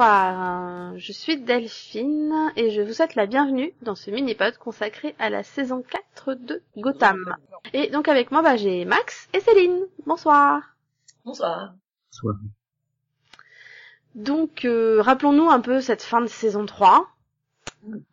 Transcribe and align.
Bonsoir. 0.00 0.96
Je 0.96 1.12
suis 1.12 1.36
Delphine 1.36 2.52
et 2.56 2.70
je 2.70 2.80
vous 2.80 2.94
souhaite 2.94 3.16
la 3.16 3.26
bienvenue 3.26 3.74
dans 3.82 3.94
ce 3.94 4.10
mini-pod 4.10 4.56
consacré 4.56 5.14
à 5.18 5.28
la 5.28 5.42
saison 5.42 5.82
4 5.82 6.36
de 6.36 6.62
Gotham. 6.78 7.36
Et 7.74 7.90
donc 7.90 8.08
avec 8.08 8.30
moi, 8.30 8.40
bah, 8.40 8.56
j'ai 8.56 8.86
Max 8.86 9.28
et 9.34 9.40
Céline. 9.40 9.84
Bonsoir. 10.06 10.62
Bonsoir. 11.26 11.74
Soit. 12.08 12.32
Donc, 14.14 14.64
euh, 14.64 15.02
rappelons-nous 15.02 15.50
un 15.50 15.60
peu 15.60 15.82
cette 15.82 16.02
fin 16.02 16.22
de 16.22 16.28
saison 16.28 16.64
3. 16.64 17.06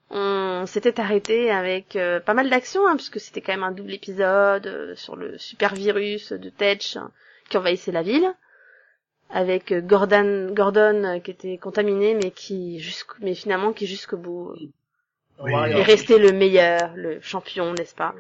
On 0.10 0.66
s'était 0.66 1.00
arrêté 1.00 1.52
avec 1.52 1.96
euh, 1.96 2.20
pas 2.20 2.34
mal 2.34 2.50
d'actions, 2.50 2.86
hein, 2.86 2.98
puisque 2.98 3.22
c'était 3.22 3.40
quand 3.40 3.54
même 3.54 3.64
un 3.64 3.72
double 3.72 3.94
épisode 3.94 4.68
euh, 4.68 4.94
sur 4.98 5.16
le 5.16 5.38
super 5.38 5.74
virus 5.74 6.34
de 6.34 6.50
Tetch 6.50 6.98
hein, 6.98 7.12
qui 7.50 7.56
envahissait 7.56 7.94
la 7.94 8.04
ville, 8.04 8.36
avec 9.30 9.72
euh, 9.72 9.82
Gordon, 9.82 10.54
Gordon 10.54 11.04
euh, 11.04 11.20
qui 11.20 11.32
était 11.32 11.58
contaminé, 11.58 12.14
mais 12.16 12.32
qui 12.32 12.80
jusqu'- 12.80 13.18
mais 13.22 13.36
finalement 13.36 13.74
qui 13.74 13.86
jusqu'au 13.88 14.18
bout 14.18 14.52
euh, 14.52 14.70
Oui. 15.44 15.52
est 15.54 15.84
resté 15.84 16.18
le 16.18 16.32
meilleur, 16.32 16.96
le 16.96 17.20
champion, 17.22 17.74
n'est-ce 17.74 17.96
pas 17.96 18.16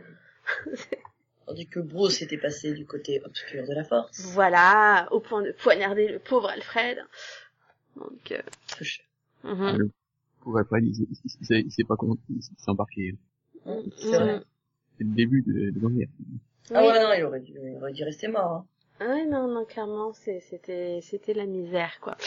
Tandis 1.46 1.68
que 1.68 1.80
Bruce 1.80 2.22
était 2.22 2.38
passé 2.38 2.74
du 2.74 2.86
côté 2.86 3.22
obscur 3.24 3.66
de 3.66 3.74
la 3.74 3.84
force. 3.86 4.20
Voilà, 4.34 5.08
au 5.12 5.20
point 5.22 5.42
de 5.42 5.52
poignarder 5.54 6.10
le 6.10 6.20
pauvre 6.20 6.50
Alfred. 6.50 6.98
Donc, 7.96 8.32
euh, 8.32 8.42
Peu 8.78 8.84
cher. 8.84 9.06
mhm. 9.44 9.90
Pour 10.42 10.58
après, 10.60 10.80
il, 10.82 10.94
s'est- 10.96 11.84
pas 11.86 11.96
il 12.30 12.42
s'est 12.42 12.54
embarqué. 12.68 13.16
Hum, 13.66 13.82
C'est 13.98 14.18
vrai. 14.18 14.42
C'est 14.98 15.04
le 15.06 15.14
début 15.16 15.42
de, 15.42 15.72
de 15.72 15.80
l'envers. 15.80 16.08
Ah 16.74 16.82
Oui. 16.82 16.88
ouais, 16.88 17.02
non, 17.04 17.14
il 17.18 17.24
aurait 17.24 17.40
dû, 17.40 17.54
il 17.54 17.78
aurait 17.78 17.94
dû 17.94 18.04
rester 18.04 18.28
mort. 18.28 18.52
Hein. 18.52 18.66
Ouais, 19.00 19.26
non, 19.26 19.48
non, 19.48 19.64
clairement, 19.66 20.12
c'est- 20.14 20.40
c'était, 20.50 21.00
c'était 21.04 21.34
la 21.36 21.46
misère, 21.46 22.00
quoi. 22.02 22.18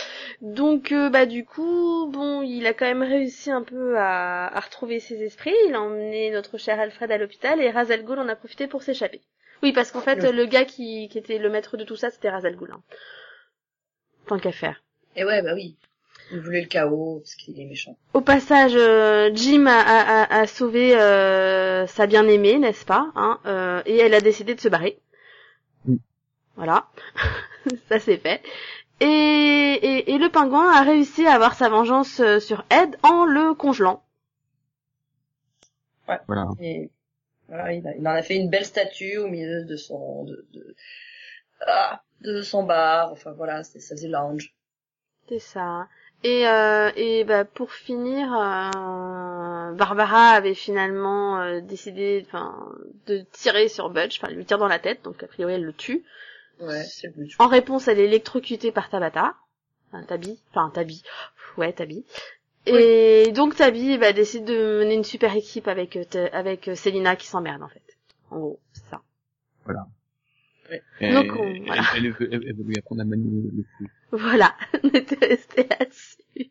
Donc, 0.41 0.93
euh, 0.93 1.11
bah, 1.11 1.27
du 1.27 1.45
coup, 1.45 2.09
bon, 2.13 2.43
il 2.43 2.65
a 2.67 2.75
quand 2.75 2.85
même 2.85 3.03
réussi 3.03 3.51
un 3.51 3.63
peu 3.63 3.99
à, 3.99 4.47
à 4.47 4.61
retrouver 4.61 5.01
ses 5.01 5.21
esprits. 5.23 5.55
Il 5.69 5.75
a 5.75 5.81
emmené 5.81 6.31
notre 6.31 6.59
cher 6.59 6.79
Alfred 6.79 7.11
à 7.11 7.19
l'hôpital 7.19 7.61
et 7.61 7.71
Ra's 7.71 7.91
al 7.91 8.05
Ghul 8.05 8.21
en 8.21 8.29
a 8.29 8.37
profité 8.37 8.69
pour 8.69 8.83
s'échapper. 8.85 9.21
Oui, 9.65 9.73
parce 9.73 9.91
qu'en 9.91 10.01
fait, 10.01 10.21
Oui. 10.23 10.33
le 10.33 10.47
gars 10.47 10.65
qui, 10.65 11.09
qui 11.09 11.19
était 11.19 11.39
le 11.39 11.51
maître 11.51 11.77
de 11.77 11.83
tout 11.85 11.97
ça, 11.97 12.11
c'était 12.11 12.31
Ra's 12.31 12.45
al 12.45 12.55
Ghul. 12.57 12.71
Hein. 12.73 12.83
Tant 14.27 14.39
qu'à 14.39 14.53
faire. 14.53 14.83
Et 15.17 15.25
ouais, 15.25 15.43
bah 15.43 15.55
oui. 15.55 15.77
Il 16.33 16.39
voulait 16.39 16.61
le 16.61 16.69
chaos, 16.69 17.19
parce 17.25 17.35
qu'il 17.35 17.61
est 17.61 17.65
méchant. 17.65 17.97
Au 18.15 18.21
passage, 18.21 18.75
euh, 18.77 19.31
Jim 19.35 19.67
a, 19.67 19.81
a, 19.81 20.23
a- 20.23 20.41
a 20.43 20.47
sauvé 20.47 20.97
euh, 20.97 21.89
sa 21.89 22.07
bien-aimée, 22.07 22.59
n'est-ce 22.59 22.85
pas 22.85 23.11
hein, 23.17 23.41
euh, 23.47 23.83
Et 23.87 23.97
elle 23.99 24.15
a 24.15 24.21
décidé 24.21 24.55
de 24.55 24.61
se 24.61 24.69
barrer. 24.69 25.01
Voilà, 26.61 26.87
ça 27.89 27.99
c'est 27.99 28.19
fait. 28.19 28.43
Et, 29.01 29.07
et, 29.07 30.13
et 30.13 30.19
le 30.19 30.29
pingouin 30.29 30.71
a 30.73 30.83
réussi 30.83 31.27
à 31.27 31.35
avoir 31.35 31.55
sa 31.55 31.71
vengeance 31.71 32.21
euh, 32.21 32.39
sur 32.39 32.65
Ed 32.71 32.97
en 33.03 33.25
le 33.25 33.55
congelant. 33.55 34.03
Voilà. 36.07 36.49
Et 36.61 36.91
voilà, 37.49 37.73
il, 37.73 37.87
a- 37.87 37.97
il 37.97 38.07
en 38.09 38.13
a 38.13 38.23
fait 38.23 38.37
une 38.37 38.51
belle 38.51 38.65
statue 38.67 39.19
au 39.19 39.29
milieu 39.29 39.65
de 39.65 39.77
son, 39.77 40.25
de, 40.25 40.47
de, 40.53 40.77
ah, 41.67 42.03
de 42.23 42.43
son 42.43 42.65
bar. 42.65 43.13
Enfin 43.13 43.33
voilà, 43.33 43.65
c'est- 43.65 43.81
ça 43.81 43.95
faisait 43.97 44.09
lounge. 44.09 44.55
C'est 45.29 45.39
ça. 45.39 45.89
Et, 46.25 46.47
euh, 46.49 46.91
et 46.97 47.25
bah, 47.25 47.45
pour 47.47 47.73
finir, 47.73 48.33
euh, 48.35 49.73
Barbara 49.73 50.31
avait 50.31 50.55
finalement 50.55 51.41
euh, 51.41 51.61
décidé 51.61 52.25
enfin, 52.27 52.55
de 53.07 53.25
tirer 53.33 53.69
sur 53.69 53.91
Budge, 53.91 54.19
enfin, 54.19 54.29
elle 54.31 54.37
lui 54.37 54.45
tire 54.47 54.59
dans 54.59 54.69
la 54.69 54.79
tête, 54.79 55.03
donc 55.05 55.23
a 55.23 55.29
priori 55.29 55.55
elle 55.55 55.65
le 55.65 55.73
tue. 55.73 56.05
Ouais, 56.61 56.85
c'est 56.85 57.07
le 57.09 57.13
but. 57.25 57.35
En 57.39 57.49
réponse, 57.49 57.89
elle 57.89 57.99
est 57.99 58.05
électrocutée 58.05 58.73
par 58.73 58.89
Tabata. 58.91 59.35
Enfin, 59.93 60.05
Tabi. 60.05 60.39
Enfin, 60.51 60.71
Tabi. 60.73 61.03
Ouais, 61.57 61.73
Tabi. 61.73 62.05
Et 62.67 63.33
donc 63.33 63.57
Tabi 63.57 63.97
bah, 63.99 64.13
décide 64.13 64.45
de 64.45 64.81
mener 64.81 64.95
une 64.95 65.05
super 65.05 65.35
équipe 65.35 65.67
avec 65.67 65.97
euh, 65.97 66.29
avec 66.33 66.69
euh, 66.69 66.75
Selina 66.75 67.17
qui 67.17 67.27
s'emmerde 67.27 67.63
en 67.63 67.69
fait. 67.69 67.83
En 68.31 68.39
gros, 68.39 68.61
c'est 68.73 68.85
ça. 68.91 69.01
Et- 71.01 71.13
Donc, 71.13 71.33
on- 71.37 71.65
voilà. 71.65 71.83
elle, 71.97 72.07
elle, 72.07 72.13
veut, 72.13 72.29
elle, 72.33 72.45
elle 72.47 72.55
veut 72.57 72.63
lui 72.65 72.79
apprendre 72.79 73.01
à 73.01 73.05
manier 73.05 73.51
le 73.53 73.65
fou. 73.77 73.87
Voilà, 74.13 74.55
on 74.85 74.89
était 74.91 75.27
resté 75.27 75.67
là-dessus. 75.69 76.51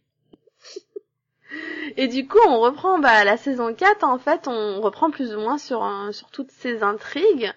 Et 1.98 2.08
du 2.08 2.28
coup, 2.28 2.38
on 2.48 2.60
reprend 2.60 3.00
bah, 3.00 3.24
la 3.24 3.38
saison 3.38 3.74
4, 3.74 4.04
en 4.04 4.20
fait, 4.20 4.48
on 4.48 4.82
reprend 4.82 5.10
plus 5.10 5.34
ou 5.34 5.40
moins 5.40 5.58
sur, 5.58 5.84
un- 5.84 6.12
sur 6.12 6.30
toutes 6.32 6.52
ces 6.52 6.84
intrigues, 6.84 7.52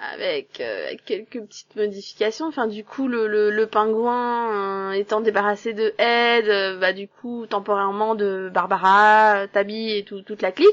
avec, 0.00 0.60
euh, 0.60 0.94
quelques 1.04 1.40
petites 1.40 1.76
modifications. 1.76 2.46
Enfin, 2.46 2.66
du 2.66 2.84
coup, 2.84 3.06
le, 3.08 3.26
le, 3.26 3.50
le 3.50 3.66
pingouin 3.66 4.90
euh, 4.90 4.92
étant 4.92 5.20
débarrassé 5.20 5.72
de 5.72 5.94
Ed, 5.98 6.48
euh, 6.48 6.78
bah, 6.78 6.92
du 6.92 7.06
coup, 7.08 7.46
temporairement 7.46 8.14
de 8.14 8.50
Barbara, 8.52 9.46
Tabi 9.52 9.96
et 9.96 10.04
tout, 10.04 10.22
toute 10.22 10.42
la 10.42 10.52
clique, 10.52 10.68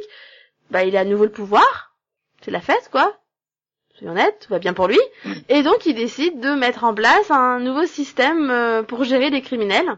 bah, 0.71 0.83
il 0.83 0.95
a 0.95 1.01
à 1.01 1.05
nouveau 1.05 1.25
le 1.25 1.31
pouvoir. 1.31 1.95
C'est 2.41 2.51
la 2.51 2.61
fête, 2.61 2.89
quoi. 2.91 3.17
Soyons 3.97 4.13
honnêtes, 4.13 4.45
tout 4.45 4.53
va 4.53 4.59
bien 4.59 4.73
pour 4.73 4.87
lui. 4.87 4.99
Et 5.49 5.63
donc 5.63 5.85
il 5.87 5.95
décide 5.95 6.39
de 6.39 6.51
mettre 6.51 6.83
en 6.83 6.93
place 6.93 7.31
un 7.31 7.59
nouveau 7.59 7.87
système 7.87 8.51
euh, 8.51 8.83
pour 8.83 9.03
gérer 9.03 9.31
les 9.31 9.41
criminels, 9.41 9.97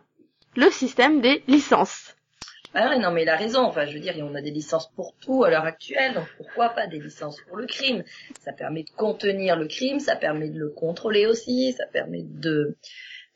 le 0.55 0.69
système 0.71 1.19
des 1.19 1.43
licences. 1.47 2.15
Ah 2.75 2.89
ouais, 2.89 2.99
non, 2.99 3.11
mais 3.11 3.23
il 3.23 3.29
a 3.29 3.35
raison. 3.35 3.61
Enfin, 3.63 3.85
je 3.87 3.93
veux 3.93 3.99
dire, 3.99 4.13
on 4.21 4.35
a 4.35 4.41
des 4.41 4.51
licences 4.51 4.87
pour 4.95 5.13
tout 5.21 5.43
à 5.43 5.49
l'heure 5.49 5.65
actuelle, 5.65 6.13
donc 6.13 6.27
pourquoi 6.37 6.69
pas 6.69 6.85
des 6.87 6.99
licences 6.99 7.39
pour 7.47 7.57
le 7.57 7.65
crime? 7.65 8.03
Ça 8.39 8.53
permet 8.53 8.83
de 8.83 8.89
contenir 8.91 9.55
le 9.55 9.67
crime, 9.67 9.99
ça 9.99 10.15
permet 10.15 10.49
de 10.49 10.59
le 10.59 10.69
contrôler 10.69 11.25
aussi, 11.25 11.73
ça 11.73 11.85
permet 11.87 12.21
de, 12.21 12.77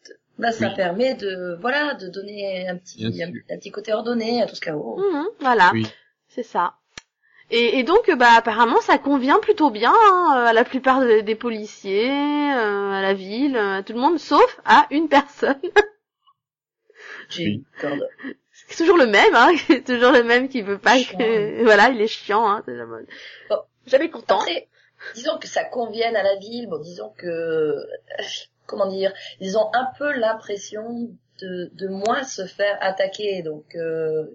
de- 0.05 0.17
bah, 0.37 0.51
ça 0.51 0.67
Oui. 0.67 0.75
permet 0.75 1.15
de, 1.15 1.57
voilà, 1.61 1.95
de 1.95 2.07
donner 2.09 2.67
un 2.67 2.77
petit, 2.77 3.23
un, 3.23 3.57
petit 3.57 3.71
côté 3.71 3.91
ordonné 3.93 4.41
à 4.41 4.45
tout 4.45 4.55
ce 4.55 4.61
chaos. 4.61 4.97
Mhm, 4.99 5.25
voilà, 5.39 5.71
Oui. 5.73 5.87
c'est 6.27 6.43
ça. 6.43 6.75
Et, 7.49 7.79
et 7.79 7.83
donc, 7.83 8.09
bah 8.17 8.31
apparemment, 8.37 8.81
ça 8.81 8.97
convient 8.97 9.39
plutôt 9.39 9.69
bien 9.69 9.91
hein, 9.93 10.45
à 10.47 10.53
la 10.53 10.63
plupart 10.63 11.01
de- 11.01 11.21
des 11.21 11.35
policiers, 11.35 12.09
euh, 12.09 12.91
à 12.91 13.01
la 13.01 13.13
ville, 13.13 13.57
euh, 13.57 13.77
à 13.79 13.83
tout 13.83 13.93
le 13.93 13.99
monde, 13.99 14.17
sauf 14.19 14.59
à 14.65 14.87
une 14.91 15.07
personne. 15.09 15.59
J'ai. 17.29 17.61
C'est 18.67 18.77
toujours 18.77 18.97
le 18.97 19.07
même, 19.07 19.35
hein, 19.35 19.51
c'est 19.67 19.83
toujours 19.83 20.11
le 20.11 20.23
même 20.23 20.47
qui 20.47 20.61
veut 20.61 20.77
pas 20.77 20.97
Chiant. 20.97 21.17
que... 21.17 21.63
Voilà, 21.63 21.89
il 21.89 22.01
est 22.01 22.07
chiant, 22.07 22.47
hein, 22.47 22.63
c'est 22.65 22.75
jamais... 22.75 23.03
Bon. 23.49 23.57
jamais 23.87 24.09
content. 24.09 24.39
Après, 24.39 24.67
disons 25.15 25.37
que 25.37 25.47
ça 25.47 25.63
convienne 25.63 26.15
à 26.15 26.23
la 26.23 26.35
ville, 26.37 26.67
bon, 26.67 26.79
disons 26.79 27.13
que, 27.17 27.27
euh, 27.27 27.85
comment 28.65 28.87
dire, 28.87 29.11
ils 29.39 29.57
ont 29.57 29.69
un 29.73 29.87
peu 29.97 30.11
l'impression 30.13 31.09
de, 31.41 31.71
de 31.73 31.87
moins 31.87 32.23
se 32.23 32.45
faire 32.45 32.77
attaquer, 32.81 33.41
donc 33.41 33.75
euh, 33.75 34.25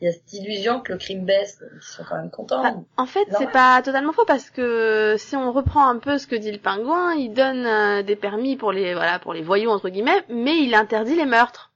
il 0.00 0.06
y 0.06 0.08
a 0.08 0.12
cette 0.12 0.32
illusion 0.32 0.80
que 0.80 0.92
le 0.92 0.98
crime 0.98 1.24
baisse, 1.24 1.62
ils 1.74 1.82
sont 1.82 2.04
quand 2.04 2.16
même 2.16 2.30
contents. 2.30 2.62
Bah, 2.62 2.74
en 2.96 3.06
fait, 3.06 3.26
c'est 3.38 3.50
pas 3.50 3.80
totalement 3.82 4.12
faux 4.12 4.24
parce 4.26 4.50
que 4.50 5.14
si 5.18 5.36
on 5.36 5.52
reprend 5.52 5.88
un 5.88 5.98
peu 5.98 6.18
ce 6.18 6.26
que 6.26 6.36
dit 6.36 6.52
le 6.52 6.58
pingouin, 6.58 7.14
il 7.14 7.32
donne 7.32 7.64
euh, 7.64 8.02
des 8.02 8.16
permis 8.16 8.56
pour 8.56 8.72
les 8.72 8.94
voilà 8.94 9.18
pour 9.18 9.32
les 9.32 9.42
voyous 9.42 9.70
entre 9.70 9.88
guillemets, 9.88 10.24
mais 10.28 10.58
il 10.58 10.74
interdit 10.74 11.14
les 11.14 11.26
meurtres. 11.26 11.72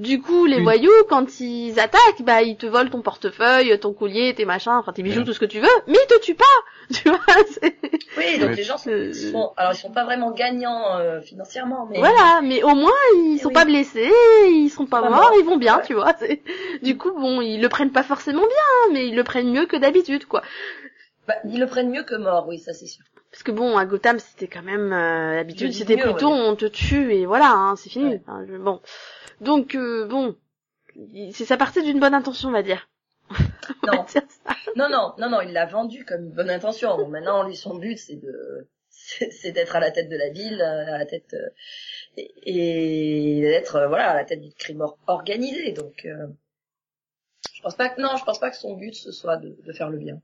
Du 0.00 0.20
coup, 0.22 0.46
les 0.46 0.56
Oui. 0.56 0.62
voyous, 0.62 0.90
quand 1.10 1.40
ils 1.40 1.78
attaquent, 1.78 2.22
bah 2.22 2.40
ils 2.40 2.56
te 2.56 2.64
volent 2.64 2.88
ton 2.88 3.02
portefeuille, 3.02 3.78
ton 3.78 3.92
collier, 3.92 4.34
tes 4.34 4.46
machins, 4.46 4.72
enfin 4.72 4.92
tes 4.94 5.02
bijoux, 5.02 5.20
Ouais. 5.20 5.26
tout 5.26 5.34
ce 5.34 5.38
que 5.38 5.44
tu 5.44 5.60
veux, 5.60 5.68
mais 5.86 5.98
ils 6.02 6.06
te 6.06 6.18
tuent 6.22 6.34
pas. 6.34 6.44
Tu 7.02 7.08
vois 7.10 7.18
c'est- 7.50 7.76
Oui, 8.16 8.38
donc 8.38 8.48
Ouais. 8.50 8.54
les 8.56 8.62
gens 8.62 8.78
sont, 8.78 8.90
Euh, 8.90 9.12
sont- 9.12 9.52
alors 9.58 9.72
ils 9.74 9.76
sont 9.78 9.90
pas 9.92 10.04
vraiment 10.04 10.30
gagnants 10.30 10.96
euh, 10.96 11.20
financièrement, 11.20 11.86
mais 11.90 11.98
Voilà, 11.98 12.40
mais 12.42 12.62
au 12.62 12.74
moins 12.74 12.90
ils 13.16 13.38
sont 13.38 13.48
Oui. 13.48 13.54
pas 13.54 13.66
blessés, 13.66 14.10
ils 14.48 14.70
sont 14.70 14.86
pas 14.86 15.02
Pas 15.02 15.10
morts, 15.10 15.20
morts. 15.20 15.32
ils 15.38 15.44
vont 15.44 15.58
bien, 15.58 15.76
Ouais. 15.76 15.84
tu 15.86 15.92
vois. 15.94 16.14
c'est- 16.18 16.42
Du 16.82 16.96
coup, 16.96 17.12
bon, 17.12 17.42
ils 17.42 17.60
le 17.60 17.68
prennent 17.68 17.92
pas 17.92 18.02
forcément 18.02 18.40
bien, 18.40 18.92
mais 18.94 19.06
ils 19.06 19.14
le 19.14 19.22
prennent 19.22 19.52
mieux 19.52 19.66
que 19.66 19.76
d'habitude, 19.76 20.24
quoi. 20.26 20.42
bah, 21.28 21.34
ils 21.44 21.60
le 21.60 21.66
prennent 21.66 21.90
mieux 21.90 22.02
que 22.04 22.14
mort, 22.16 22.48
oui, 22.48 22.58
ça 22.58 22.72
c'est 22.72 22.86
sûr. 22.86 23.04
Parce 23.30 23.44
que 23.44 23.52
bon, 23.52 23.76
à 23.76 23.84
Gotham, 23.84 24.18
c'était 24.18 24.48
quand 24.48 24.62
même 24.64 24.92
euh, 24.92 25.36
l'habitude, 25.36 25.72
c'était 25.72 25.96
plutôt 25.98 26.28
on 26.30 26.56
te 26.56 26.64
tue 26.64 27.12
et 27.14 27.26
voilà, 27.26 27.52
hein, 27.52 27.76
c'est 27.76 27.90
fini. 27.90 28.14
Ouais. 28.14 28.20
Enfin, 28.26 28.40
je- 28.48 28.56
bon, 28.56 28.80
donc 29.40 29.74
euh, 29.74 30.06
bon, 30.06 30.36
c'est 31.32 31.44
ça 31.44 31.56
partait 31.56 31.82
d'une 31.82 32.00
bonne 32.00 32.14
intention, 32.14 32.48
on 32.48 32.52
va 32.52 32.62
dire. 32.62 32.88
On 33.30 33.86
va 33.86 33.96
Non. 33.96 34.04
dire 34.04 34.22
ça. 34.44 34.54
Non, 34.76 34.88
non, 34.88 35.14
non, 35.18 35.30
non, 35.30 35.40
il 35.40 35.52
l'a 35.52 35.66
vendu 35.66 36.04
comme 36.04 36.24
une 36.24 36.32
bonne 36.32 36.50
intention. 36.50 36.96
Bon, 36.96 37.08
maintenant, 37.08 37.44
lui, 37.44 37.56
son 37.56 37.76
but, 37.76 37.96
c'est 37.98 38.16
de, 38.16 38.68
c'est 38.88 39.52
d'être 39.52 39.76
à 39.76 39.80
la 39.80 39.90
tête 39.90 40.08
de 40.08 40.16
la 40.16 40.30
ville, 40.30 40.60
à 40.60 40.98
la 40.98 41.06
tête, 41.06 41.34
euh, 41.34 41.48
et, 42.16 43.38
et 43.38 43.40
d'être, 43.42 43.76
euh, 43.76 43.88
voilà, 43.88 44.10
à 44.10 44.14
la 44.14 44.24
tête 44.24 44.40
du 44.40 44.52
crime 44.52 44.80
or- 44.80 44.98
organisé. 45.06 45.72
Donc, 45.72 46.04
euh, 46.04 46.26
je 47.54 47.62
pense 47.62 47.76
pas 47.76 47.88
que, 47.88 48.00
non, 48.00 48.16
je 48.16 48.24
pense 48.24 48.38
pas 48.40 48.50
que 48.50 48.56
son 48.56 48.74
but, 48.74 48.94
ce 48.94 49.12
soit 49.12 49.36
de, 49.36 49.56
de 49.64 49.72
faire 49.72 49.90
le 49.90 49.98
bien. 49.98 50.20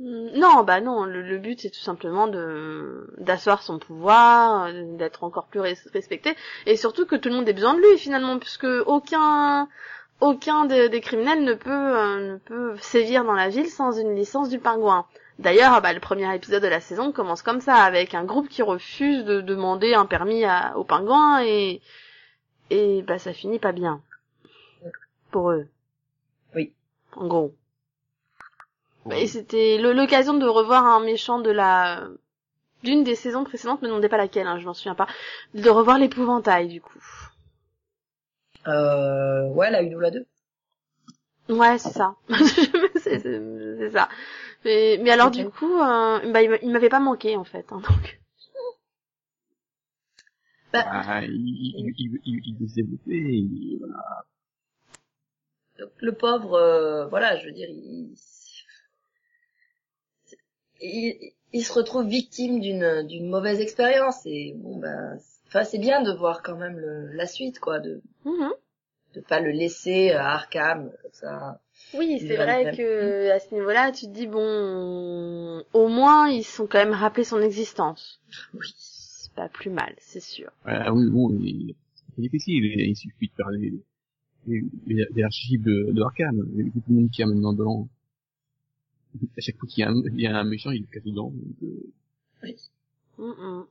Mm, 0.00 0.38
Non, 0.38 0.62
bah 0.64 0.80
non, 0.80 1.04
le, 1.04 1.22
le 1.22 1.38
but 1.38 1.60
c'est 1.60 1.70
tout 1.70 1.80
simplement 1.80 2.26
de 2.28 3.08
d'asseoir 3.18 3.62
son 3.62 3.78
pouvoir, 3.78 4.64
euh, 4.66 4.96
d'être 4.96 5.24
encore 5.24 5.46
plus 5.46 5.60
res- 5.60 5.88
respecté, 5.92 6.34
et 6.66 6.76
surtout 6.76 7.06
que 7.06 7.16
tout 7.16 7.28
le 7.28 7.34
monde 7.36 7.48
ait 7.48 7.52
besoin 7.54 7.74
de 7.74 7.80
lui 7.80 7.98
finalement, 7.98 8.38
puisque 8.38 8.66
aucun 8.86 9.68
aucun 10.20 10.64
de- 10.66 10.88
des 10.88 11.00
criminels 11.00 11.44
ne 11.44 11.54
peut 11.54 11.70
euh, 11.70 12.32
ne 12.32 12.36
peut 12.38 12.76
sévir 12.80 13.24
dans 13.24 13.34
la 13.34 13.48
ville 13.48 13.68
sans 13.68 13.92
une 13.98 14.14
licence 14.14 14.48
du 14.50 14.58
pingouin. 14.58 15.06
D'ailleurs, 15.38 15.80
bah, 15.82 15.92
le 15.92 16.00
premier 16.00 16.34
épisode 16.34 16.62
de 16.62 16.68
la 16.68 16.80
saison 16.80 17.12
commence 17.12 17.42
comme 17.42 17.60
ça, 17.60 17.74
avec 17.76 18.14
un 18.14 18.24
groupe 18.24 18.48
qui 18.48 18.62
refuse 18.62 19.24
de 19.24 19.40
demander 19.42 19.92
un 19.94 20.06
permis 20.06 20.44
à, 20.44 20.76
au 20.78 20.84
pingouin 20.84 21.42
et 21.44 21.80
Et 22.70 23.02
bah 23.02 23.18
ça 23.18 23.32
finit 23.32 23.58
pas 23.60 23.72
bien. 23.72 24.00
Pour 25.30 25.50
eux. 25.52 25.68
Oui. 26.54 26.72
En 27.16 27.26
gros. 27.28 27.54
Et 29.12 29.26
c'était 29.26 29.78
l'occasion 29.78 30.34
de 30.34 30.46
revoir 30.46 30.84
un 30.86 31.00
méchant 31.00 31.40
de 31.40 31.50
la 31.50 32.08
d'une 32.82 33.02
des 33.04 33.14
saisons 33.16 33.44
précédentes, 33.44 33.82
me 33.82 33.88
demandez 33.88 34.08
pas 34.08 34.16
laquelle, 34.18 34.46
hein, 34.46 34.58
je 34.60 34.66
m'en 34.66 34.74
souviens 34.74 34.94
pas, 34.94 35.08
de 35.54 35.68
revoir 35.70 35.98
l'épouvantail 35.98 36.68
du 36.68 36.80
coup. 36.80 36.98
Euh, 38.68 39.48
ouais, 39.48 39.70
la 39.70 39.82
une 39.82 39.94
ou 39.94 40.00
la 40.00 40.10
deux. 40.10 40.26
Ouais, 41.48 41.78
c'est 41.78 41.90
ça. 41.92 42.14
c'est 42.96 43.90
ça. 43.92 44.08
Mais, 44.64 44.98
mais 45.02 45.10
alors 45.10 45.30
du 45.30 45.48
coup, 45.48 45.72
euh, 45.80 46.18
bah, 46.32 46.42
il 46.42 46.50
m'a- 46.50 46.58
il 46.62 46.70
m'avait 46.70 46.88
pas 46.88 47.00
manqué 47.00 47.36
en 47.36 47.44
fait. 47.44 47.66
Hein, 47.72 47.80
donc. 47.88 48.20
Ah, 50.72 51.22
il, 51.24 51.30
il, 51.32 51.94
il, 51.96 52.20
il, 52.26 52.40
il 52.46 52.56
veut 52.58 52.68
se 52.68 52.74
développer, 52.74 53.14
il- 53.14 53.78
voilà. 53.78 54.24
Donc, 55.78 55.90
le 56.00 56.12
pauvre, 56.12 56.54
euh, 56.54 57.06
voilà, 57.06 57.36
je 57.38 57.46
veux 57.46 57.52
dire, 57.52 57.68
il, 57.70 58.12
il, 60.80 61.32
il 61.52 61.64
se 61.64 61.72
retrouve 61.72 62.06
victime 62.06 62.60
d'une 62.60 63.06
d'une 63.06 63.28
mauvaise 63.28 63.60
expérience 63.60 64.20
et 64.26 64.54
bon 64.56 64.78
ben, 64.78 65.18
enfin 65.46 65.64
c'est 65.64 65.78
bien 65.78 66.02
de 66.02 66.12
voir 66.12 66.42
quand 66.42 66.56
même 66.56 66.78
le, 66.78 67.12
la 67.12 67.26
suite 67.26 67.58
quoi, 67.60 67.78
de 67.78 68.02
Mhm. 68.24 68.50
de 69.14 69.20
pas 69.20 69.40
le 69.40 69.50
laisser 69.50 70.10
à 70.10 70.32
Arkham 70.34 70.90
comme 71.02 71.12
ça. 71.12 71.60
Oui, 71.94 72.18
c'est 72.26 72.36
vrai 72.36 72.70
le 72.70 72.76
que 72.76 73.30
à 73.30 73.38
ce 73.38 73.54
niveau-là, 73.54 73.92
tu 73.92 74.06
te 74.06 74.10
dis 74.12 74.26
bon, 74.26 75.62
au 75.72 75.88
moins 75.88 76.28
ils 76.28 76.42
sont 76.44 76.66
quand 76.66 76.78
même 76.78 76.92
rappelé 76.94 77.24
son 77.24 77.40
existence. 77.40 78.20
Oui. 78.54 78.66
C'est 78.76 79.32
pas 79.34 79.48
plus 79.48 79.70
mal, 79.70 79.94
c'est 79.98 80.20
sûr. 80.20 80.50
Ah 80.64 80.92
oui, 80.92 81.08
bon, 81.10 81.30
il, 81.42 81.74
c'est 82.14 82.22
difficile, 82.22 82.64
il, 82.64 82.80
il 82.88 82.96
suffit 82.96 83.28
de 83.28 83.32
faire 83.34 83.50
les, 83.50 83.72
les, 84.46 84.62
les, 84.86 85.06
les 85.14 85.22
archives 85.22 85.62
de, 85.62 85.92
de 85.92 86.02
Arkham, 86.02 86.42
il 86.54 86.66
y 86.66 86.68
a 86.68 86.72
tout 86.72 86.82
le 86.88 86.94
monde 86.94 87.10
qui 87.10 87.22
a 87.22 87.26
maintenant 87.26 87.52
dedans. 87.52 87.88
À 89.36 89.40
chaque 89.40 89.56
fois 89.58 89.68
qu'il 89.68 89.82
y 89.82 89.84
a 89.84 89.90
un, 89.90 90.02
il 90.14 90.20
y 90.20 90.26
a 90.26 90.36
un 90.36 90.44
méchant, 90.44 90.70
il 90.70 90.82
le 90.82 90.86
casse 90.88 91.04
dedans. 91.04 91.30
donc, 91.30 91.62
euh, 91.62 91.92
Oui. 92.42 92.56
Mhm. 93.18 93.66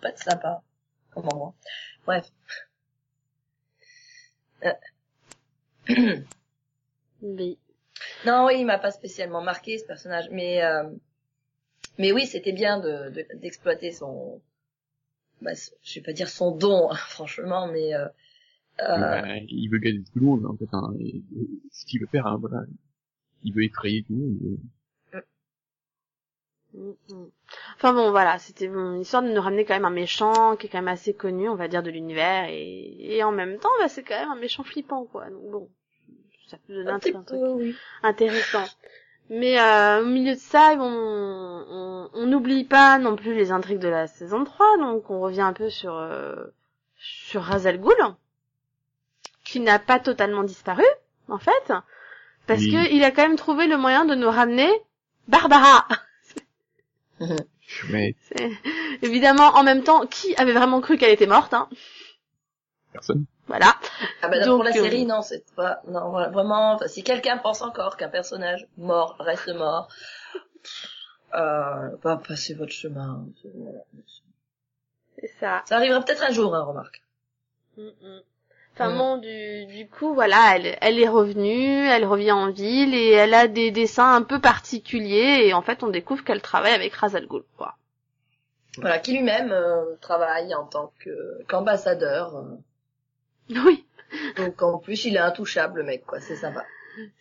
Pas 0.00 0.12
de 0.12 0.18
sympa. 0.18 0.62
Comment 1.10 1.34
moi. 1.36 1.54
Bref. 2.06 2.30
Euh. 4.64 4.72
Oui. 7.22 7.58
Non, 8.26 8.46
oui, 8.46 8.54
il 8.60 8.66
m'a 8.66 8.78
pas 8.78 8.90
spécialement 8.90 9.42
marqué 9.42 9.78
ce 9.78 9.84
personnage, 9.84 10.28
mais 10.30 10.62
euh, 10.64 10.84
mais 11.98 12.12
oui, 12.12 12.26
c'était 12.26 12.52
bien 12.52 12.78
de 12.78 13.10
de- 13.10 13.38
d'exploiter 13.38 13.92
son, 13.92 14.40
bah, 15.42 15.52
je 15.82 15.94
vais 15.96 16.02
pas 16.04 16.12
dire 16.12 16.28
son 16.28 16.56
don, 16.56 16.90
hein, 16.90 16.94
franchement, 17.08 17.66
mais 17.68 17.94
euh, 17.94 18.06
euh, 18.80 18.98
bah, 19.00 19.36
il 19.48 19.68
veut 19.68 19.78
gagner 19.78 20.02
tout 20.04 20.18
le 20.20 20.26
monde, 20.26 20.46
en 20.46 20.56
fait, 20.56 20.68
hein, 20.72 20.92
et, 21.00 21.16
et 21.16 21.48
ce 21.72 21.86
qu'il 21.86 22.00
veut 22.00 22.06
faire, 22.06 22.26
hein, 22.26 22.36
voilà. 22.40 22.64
Il 23.44 23.54
veut 23.54 23.64
effrayer 23.64 24.02
tout 24.04 24.12
le 24.14 24.18
monde. 24.18 24.58
Mhm. 26.74 27.30
Enfin 27.76 27.92
bon, 27.94 28.10
voilà, 28.10 28.38
c'était 28.38 28.68
bon, 28.68 28.94
une 28.94 29.00
histoire 29.00 29.22
de 29.22 29.28
nous 29.32 29.40
ramener 29.40 29.64
quand 29.64 29.74
même 29.74 29.86
un 29.86 29.90
méchant 29.90 30.54
qui 30.56 30.66
est 30.66 30.68
quand 30.68 30.78
même 30.78 30.88
assez 30.88 31.14
connu, 31.14 31.48
on 31.48 31.54
va 31.54 31.66
dire, 31.66 31.82
de 31.82 31.90
l'univers, 31.90 32.46
et, 32.50 33.16
et 33.16 33.22
en 33.24 33.32
même 33.32 33.58
temps, 33.58 33.70
bah, 33.80 33.88
c'est 33.88 34.02
quand 34.02 34.18
même 34.18 34.30
un 34.30 34.36
méchant 34.36 34.64
flippant, 34.64 35.04
quoi. 35.06 35.30
Donc 35.30 35.50
bon, 35.50 35.68
ça 36.48 36.58
peut 36.66 36.74
donner 36.74 36.90
un, 36.90 36.98
truc- 36.98 37.14
un 37.14 37.22
truc 37.22 37.40
peu, 37.40 37.48
oui. 37.52 37.76
intéressant. 38.02 38.64
Mais 39.30 39.58
euh, 39.60 40.02
au 40.02 40.06
milieu 40.06 40.34
de 40.34 40.38
ça, 40.38 40.76
bon, 40.76 40.90
on 40.90 42.10
on 42.12 42.26
n'oublie 42.26 42.64
pas 42.64 42.98
non 42.98 43.16
plus 43.16 43.34
les 43.34 43.52
intrigues 43.52 43.78
de 43.78 43.88
la 43.88 44.06
saison 44.06 44.44
3, 44.44 44.78
donc 44.78 45.10
on 45.10 45.20
revient 45.20 45.42
un 45.42 45.52
peu 45.52 45.70
sur 45.70 45.94
euh, 45.96 46.44
sur 46.96 47.42
Razal 47.42 47.80
qui 49.44 49.60
n'a 49.60 49.78
pas 49.78 49.98
totalement 49.98 50.42
disparu, 50.44 50.84
en 51.28 51.38
fait, 51.38 51.72
parce 52.48 52.60
Oui. 52.60 52.72
que 52.72 52.92
il 52.92 53.04
a 53.04 53.12
quand 53.12 53.22
même 53.22 53.36
trouvé 53.36 53.68
le 53.68 53.76
moyen 53.76 54.04
de 54.04 54.16
nous 54.16 54.30
ramener 54.30 54.68
Barbara. 55.28 55.86
Mais 57.90 58.14
C'est- 58.22 58.50
Évidemment, 59.02 59.48
en 59.56 59.62
même 59.62 59.84
temps, 59.84 60.06
qui 60.06 60.34
avait 60.36 60.52
vraiment 60.54 60.80
cru 60.80 60.96
qu'elle 60.96 61.10
était 61.12 61.26
morte 61.26 61.54
hein 61.54 61.68
personne. 62.92 63.26
Voilà. 63.46 63.76
Ah 64.22 64.28
bah, 64.28 64.40
Donc, 64.40 64.56
pour 64.56 64.64
la 64.64 64.70
euh, 64.70 64.82
série, 64.82 65.04
non, 65.06 65.22
c'est 65.22 65.44
pas, 65.54 65.80
non, 65.86 66.10
voilà, 66.10 66.28
vraiment, 66.30 66.72
enfin, 66.72 66.88
si 66.88 67.04
quelqu'un 67.04 67.36
pense 67.38 67.62
encore 67.62 67.96
qu'un 67.96 68.08
personnage 68.08 68.66
mort 68.76 69.16
reste 69.20 69.54
mort, 69.54 69.88
euh, 71.34 71.90
bah, 72.02 72.20
passez 72.26 72.54
votre 72.54 72.72
chemin. 72.72 73.26
C'est 75.20 75.32
ça. 75.40 75.62
Ça 75.66 75.76
arrivera 75.76 76.00
peut-être 76.02 76.22
un 76.24 76.32
jour, 76.32 76.54
hein, 76.54 76.62
remarque. 76.62 77.02
Mm, 77.76 77.82
mm. 77.82 78.20
Enfin 78.80 78.96
bon, 78.96 79.16
du, 79.16 79.66
du 79.66 79.88
coup, 79.88 80.14
voilà, 80.14 80.54
elle, 80.54 80.78
elle 80.80 81.00
est 81.00 81.08
revenue, 81.08 81.86
elle 81.88 82.04
revient 82.04 82.30
en 82.30 82.50
ville 82.52 82.94
et 82.94 83.10
elle 83.10 83.34
a 83.34 83.48
des 83.48 83.72
dessins 83.72 84.14
un 84.14 84.22
peu 84.22 84.40
particuliers 84.40 85.42
et 85.46 85.52
en 85.52 85.62
fait 85.62 85.82
on 85.82 85.88
découvre 85.88 86.22
qu'elle 86.22 86.40
travaille 86.40 86.74
avec 86.74 86.94
Razal 86.94 87.26
Ghul, 87.26 87.42
quoi. 87.56 87.74
Voilà, 88.76 88.98
qui 89.00 89.12
lui-même 89.12 89.50
euh, 89.50 89.96
travaille 90.00 90.54
en 90.54 90.64
tant 90.64 90.92
que 91.00 91.10
qu'ambassadeur. 91.48 92.36
euh. 92.36 92.44
Oui, 93.66 93.84
donc 94.36 94.62
en 94.62 94.78
plus, 94.78 95.04
il 95.06 95.16
est 95.16 95.20
intouchable, 95.20 95.80
le 95.80 95.84
mec, 95.86 96.04
quoi. 96.06 96.20
C'est 96.20 96.36
sympa. 96.36 96.64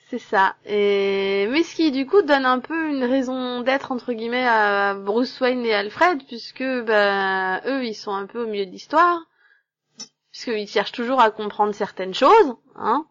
c'est 0.10 0.20
ça. 0.20 0.56
Et 0.66 1.48
mais 1.50 1.64
ce 1.64 1.76
qui 1.76 1.92
du 1.92 2.06
coup 2.06 2.22
donne 2.22 2.46
un 2.46 2.60
peu 2.60 2.90
une 2.90 3.04
raison 3.04 3.62
d'être 3.62 3.92
entre 3.92 4.14
guillemets 4.14 4.48
à 4.48 4.94
Bruce 4.94 5.40
Wayne 5.42 5.66
et 5.66 5.74
Alfred 5.74 6.20
puisque 6.28 6.64
ben 6.64 7.62
eux 7.66 7.84
ils 7.86 7.96
sont 7.96 8.14
un 8.14 8.26
peu 8.28 8.44
au 8.44 8.48
milieu 8.48 8.66
de 8.66 8.72
l'histoire 8.72 9.20
puisqu'ils 10.38 10.68
cherchent 10.68 10.92
toujours 10.92 11.20
à 11.20 11.32
comprendre 11.32 11.74
certaines 11.74 12.14
choses, 12.14 12.56
hein. 12.76 13.06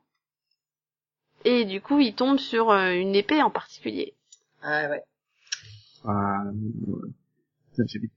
Et 1.45 1.65
du 1.65 1.81
coup 1.81 1.99
ils 2.01 2.15
tombent 2.15 2.39
sur 2.39 2.71
euh, 2.71 2.91
une 2.93 3.15
épée 3.15 3.43
en 3.43 3.51
particulier. 3.51 4.15
Ah 4.63 4.89
ouais. 4.89 5.03
Ah, 6.05 6.43
ouais. 6.87 7.11
Ça, 7.77 7.83
J'avais 7.87 8.11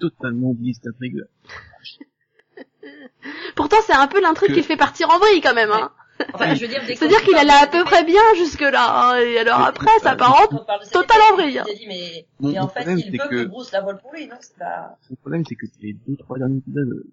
totalement 0.00 0.50
oublié 0.50 0.72
cette 0.74 0.88
intrigue. 0.94 1.22
Pourtant 3.56 3.76
c'est 3.86 3.92
un 3.94 4.06
peu 4.08 4.20
l'intrigue 4.20 4.48
Que- 4.48 4.54
qui 4.54 4.60
le 4.60 4.66
fait 4.66 4.76
partir 4.76 5.08
en 5.10 5.18
vrille 5.18 5.40
quand 5.40 5.54
même, 5.54 5.70
hein. 5.70 5.90
Enfin, 6.32 6.54
je 6.54 6.60
veux 6.62 6.68
dire, 6.68 6.82
dès 6.86 6.94
qu'on 6.94 7.00
C'est-à-dire 7.00 7.22
qu'il 7.22 7.36
allait 7.36 7.50
à 7.62 7.66
peu 7.66 7.84
près 7.84 8.04
bien 8.04 8.22
jusque 8.36 8.60
là, 8.60 9.10
hein, 9.10 9.18
et 9.18 9.38
alors 9.38 9.60
Mais- 9.60 9.66
après 9.66 9.98
ça 10.00 10.16
part 10.16 10.40
en 10.42 10.46
total 10.46 11.20
en 11.32 11.36
vrille. 11.36 11.60
il 11.68 11.78
dit, 11.78 11.86
mais, 11.86 12.26
Mon- 12.40 12.48
mais 12.52 12.58
mon 12.58 12.64
en 12.64 12.68
fait, 12.68 12.84
il 12.84 13.12
veut 13.12 13.18
que... 13.28 13.28
que- 13.28 13.44
Bruce 13.44 13.72
la 13.72 13.80
vole 13.82 13.98
pour 13.98 14.12
lui, 14.12 14.26
non 14.26 14.36
C'est 14.40 14.56
pas... 14.56 14.96
Le 15.10 15.16
problème, 15.16 15.44
c'est 15.48 15.54
que 15.56 15.66
les 15.80 15.94
deux, 16.06 16.16
trois 16.16 16.38
derniers 16.38 16.58
épisodes 16.58 17.04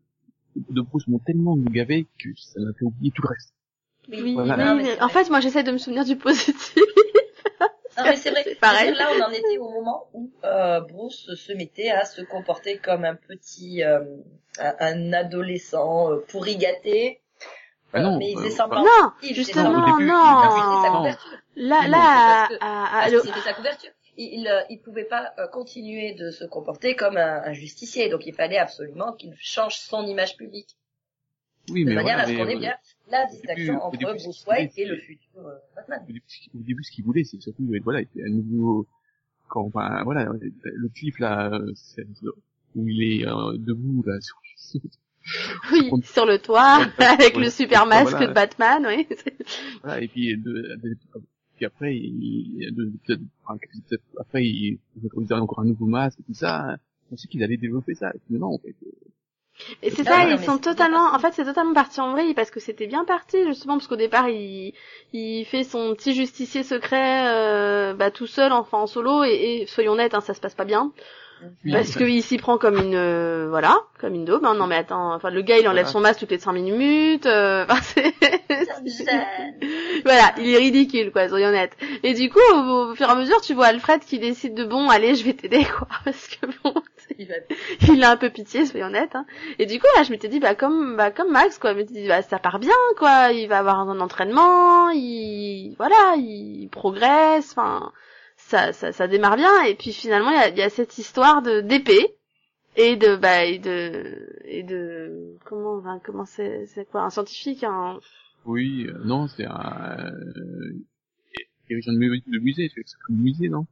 de 0.56 0.82
Bruce 0.82 1.08
m'ont 1.08 1.20
tellement 1.20 1.56
gavé 1.58 2.08
que 2.20 2.30
ça 2.36 2.60
m'a 2.60 2.72
fait 2.78 2.86
oublier 2.86 3.12
tout 3.12 3.22
le 3.24 3.30
reste. 3.30 3.54
Oui, 4.10 4.34
Voilà. 4.34 4.58
non, 4.66 4.76
mais 4.76 5.00
en 5.02 5.10
fait 5.10 5.30
moi 5.30 5.40
j'essaie 5.40 5.64
de 5.64 5.72
me 5.72 5.78
souvenir 5.78 6.04
du 6.06 6.16
positif. 6.16 6.76
Non, 7.98 8.04
mais 8.06 8.16
c'est 8.16 8.32
vrai. 8.32 8.44
Pareil. 8.62 8.94
Là, 8.96 9.10
on 9.18 9.22
en 9.22 9.30
était 9.32 9.58
au 9.58 9.70
moment 9.70 10.08
où 10.14 10.32
euh, 10.46 10.80
Bruce 10.80 11.30
se 11.36 11.54
mettait 11.54 11.92
à 11.92 12.06
se 12.06 12.22
comporter 12.22 12.78
comme 12.78 13.04
un 13.06 13.16
petit, 13.16 13.84
euh, 13.84 14.00
un, 14.60 15.14
adolescent 15.14 16.12
euh, 16.12 16.26
pourri 16.30 16.56
gâté. 16.58 17.22
Ah 17.94 18.02
non, 18.02 18.18
mais 18.18 18.32
il 18.32 18.38
euh, 18.38 18.42
faisait 18.44 18.56
semblant. 18.56 18.82
non, 18.84 19.12
Il 19.22 19.36
justement, 19.36 19.86
début, 19.98 20.06
non. 20.10 20.82
Sa 20.82 20.90
couverture. 20.90 21.38
Là, 21.58 21.82
Non, 21.84 21.90
là, 21.90 22.48
à- 22.62 23.00
à- 23.04 23.10
que 23.12 23.20
c'était 23.20 23.42
sa 23.42 23.54
couverture. 23.54 23.92
Il, 24.22 24.42
il, 24.42 24.48
euh, 24.48 24.62
il 24.70 24.80
pouvait 24.82 25.06
pas 25.06 25.34
euh, 25.40 25.48
continuer 25.48 26.14
de 26.14 26.30
se 26.32 26.46
comporter 26.46 26.96
comme 26.96 27.18
un, 27.18 27.42
un 27.44 27.54
justicier, 27.54 28.10
donc 28.10 28.26
il 28.28 28.34
fallait 28.34 28.58
absolument 28.58 29.14
qu'il 29.14 29.34
change 29.40 29.76
son 29.78 30.06
image 30.06 30.38
publique. 30.38 30.78
Oui, 31.70 31.84
De 31.86 31.90
mais 31.90 31.96
manière 31.96 32.18
voilà, 32.18 32.24
à 32.24 32.26
ce 32.28 32.32
mais, 32.32 32.38
qu'on 32.38 32.50
ait 32.50 32.56
euh, 32.56 32.60
bien 32.60 32.76
la 33.10 33.26
début- 33.26 33.36
distinction 33.38 33.76
au 33.78 33.82
entre 33.88 33.98
début, 34.00 34.12
Bruce 34.24 34.46
Wayne 34.48 34.70
et 34.78 34.86
le 34.86 34.98
futur 34.98 35.48
euh, 35.48 35.56
Batman. 35.76 36.00
au 36.04 36.08
début, 36.08 36.24
au 36.56 36.64
début, 36.64 36.84
ce 36.84 36.92
qu'il 36.92 37.04
voulait, 37.06 37.24
c'est 37.24 37.42
surtout, 37.42 37.64
euh, 37.74 37.80
voilà, 37.84 38.00
un 38.00 38.30
nouveau, 38.30 38.88
quand, 39.48 39.66
enfin, 39.68 40.04
voilà, 40.04 40.26
le 40.64 40.90
clip 40.90 41.18
là, 41.18 41.60
où 42.76 42.88
il 42.88 43.04
est 43.22 43.28
euh, 43.28 43.58
debout 43.58 44.04
là, 44.06 44.20
sur, 44.22 44.38
oui, 45.72 45.90
on- 45.92 46.02
sur 46.02 46.26
le 46.26 46.40
toit, 46.40 46.80
avec 46.98 47.36
ouais, 47.36 47.44
le 47.44 47.50
super 47.50 47.86
masque 47.86 48.12
voilà. 48.12 48.28
de 48.28 48.34
Batman, 48.34 48.86
oui. 48.88 49.08
voilà, 49.84 50.02
et 50.02 50.08
puis, 50.08 50.36
de, 50.38 50.52
de- 50.82 50.98
puis 51.62 51.68
après, 51.68 51.96
il, 51.96 52.74
après, 54.18 54.44
il, 54.44 54.80
il 54.96 55.06
introduisait 55.06 55.36
encore 55.36 55.60
un 55.60 55.66
nouveau 55.66 55.86
masque 55.86 56.20
et 56.20 56.24
tout 56.24 56.34
ça. 56.34 56.78
On 57.12 57.18
sait 57.18 57.28
qu'ils 57.28 57.44
allaient 57.44 57.58
développer 57.58 57.94
ça. 57.94 58.12
Non, 58.32 58.56
en 58.56 58.58
fait. 58.58 58.74
Et 59.84 59.92
c'est 59.92 60.04
ça, 60.04 60.26
non, 60.26 60.32
ils 60.32 60.44
sont 60.44 60.58
totalement, 60.58 61.12
parti. 61.12 61.16
en 61.16 61.20
fait, 61.20 61.34
c'est 61.36 61.46
totalement 61.46 61.74
parti 61.74 62.00
en 62.00 62.14
vrille 62.14 62.34
parce 62.34 62.50
que 62.50 62.60
c'était 62.60 62.88
bien 62.88 63.06
parti 63.06 63.46
justement 63.46 63.76
parce 63.76 63.88
qu'au 63.88 63.96
départ, 63.96 64.28
il, 64.30 64.74
il 65.14 65.46
fait 65.46 65.64
son 65.64 65.94
petit 65.94 66.16
justicier 66.16 66.64
secret, 66.64 67.28
euh, 67.28 67.94
bah 67.94 68.10
tout 68.10 68.26
seul, 68.26 68.52
enfin 68.54 68.80
en 68.80 68.88
solo, 68.88 69.24
et, 69.24 69.62
et 69.62 69.66
soyons 69.68 69.92
honnêtes, 69.92 70.16
hein, 70.16 70.22
ça 70.22 70.34
se 70.34 70.42
passe 70.42 70.56
pas 70.56 70.66
bien 70.66 70.92
Oui, 71.66 71.72
parce 71.72 71.96
qu'il 71.96 72.22
s'y 72.24 72.38
prend 72.38 72.58
comme 72.58 72.78
une, 72.78 72.96
euh, 72.96 73.48
voilà, 73.50 73.80
comme 74.00 74.14
une 74.16 74.26
daube. 74.26 74.46
Hein. 74.46 74.56
Non 74.56 74.68
mais 74.68 74.76
attends, 74.76 75.14
enfin 75.14 75.30
le 75.30 75.42
gars, 75.42 75.58
il 75.58 75.68
enlève 75.68 75.84
Voilà. 75.86 75.88
son 75.92 76.00
masque 76.00 76.20
toutes 76.20 76.32
les 76.32 76.40
cinq 76.40 76.54
minutes. 76.54 77.26
Euh, 77.26 77.66
enfin, 77.70 77.82
c'est- 77.82 78.14
Ça, 78.66 79.14
voilà, 80.06 80.34
il 80.38 80.50
est 80.54 80.58
ridicule, 80.58 81.12
quoi, 81.12 81.28
soyons 81.30 81.48
honnêtes. 81.50 81.76
Et 82.04 82.14
du 82.14 82.30
coup, 82.30 82.40
au, 82.54 82.92
au 82.92 82.96
fur 82.96 83.08
et 83.08 83.12
à 83.12 83.16
mesure, 83.16 83.42
tu 83.42 83.54
vois 83.54 83.68
Alfred 83.68 84.02
qui 84.02 84.20
décide 84.20 84.54
de 84.56 84.64
bon, 84.66 84.90
allez, 84.90 85.16
je 85.16 85.24
vais 85.24 85.34
t'aider, 85.34 85.66
quoi, 85.66 85.88
parce 86.06 86.28
que 86.28 86.46
bon, 86.64 86.74
il 87.90 88.04
a 88.04 88.12
un 88.12 88.18
peu 88.18 88.30
pitié, 88.30 88.66
soyons 88.66 88.88
honnêtes. 88.88 89.16
Hein. 89.16 89.26
Et 89.60 89.66
du 89.66 89.80
coup, 89.80 89.88
là, 89.96 90.04
je 90.04 90.12
m'étais 90.12 90.28
dit, 90.28 90.40
bah 90.40 90.56
comme, 90.56 90.96
bah 90.98 91.12
comme 91.12 91.32
Max, 91.32 91.58
quoi. 91.58 91.72
Je 91.74 91.78
m'étais 91.78 91.94
dit, 91.94 92.08
bah 92.08 92.22
ça 92.22 92.40
part 92.40 92.60
bien, 92.60 92.74
quoi. 92.98 93.32
Il 93.32 93.48
va 93.48 93.60
avoir 93.60 93.80
un 93.80 94.00
entraînement, 94.00 94.90
il, 94.90 95.76
voilà, 95.78 96.16
il 96.18 96.70
progresse. 96.72 97.52
Enfin, 97.56 97.92
ça, 98.52 98.74
ça, 98.74 98.92
ça 98.92 99.08
démarre 99.08 99.38
bien. 99.38 99.64
Et 99.64 99.76
puis 99.76 99.94
finalement, 99.94 100.30
il 100.32 100.36
y 100.36 100.44
a, 100.44 100.50
y 100.50 100.62
a, 100.62 100.70
cette 100.70 100.98
histoire 100.98 101.42
de 101.42 101.62
d'épée 101.62 102.16
et 102.76 102.98
de, 102.98 103.16
bah, 103.16 103.46
et 103.46 103.60
de, 103.60 104.40
et 104.46 104.64
de, 104.64 105.38
comment, 105.46 105.78
enfin, 105.78 106.00
comment 106.04 106.26
c'est, 106.26 106.66
c'est 106.68 106.86
quoi, 106.90 107.02
un 107.04 107.10
scientifique, 107.10 107.64
un. 107.64 108.00
Oui, 108.46 108.88
euh, 108.88 109.00
non, 109.06 109.28
c'est 109.28 109.46
un 109.46 109.98
euh, 110.00 110.74
dirigeant 111.68 111.94
de, 111.94 111.98
de 112.00 112.40
musée, 112.40 112.70
c'est 112.74 112.82
un 113.10 113.14
musée, 113.14 113.50
non? 113.50 113.66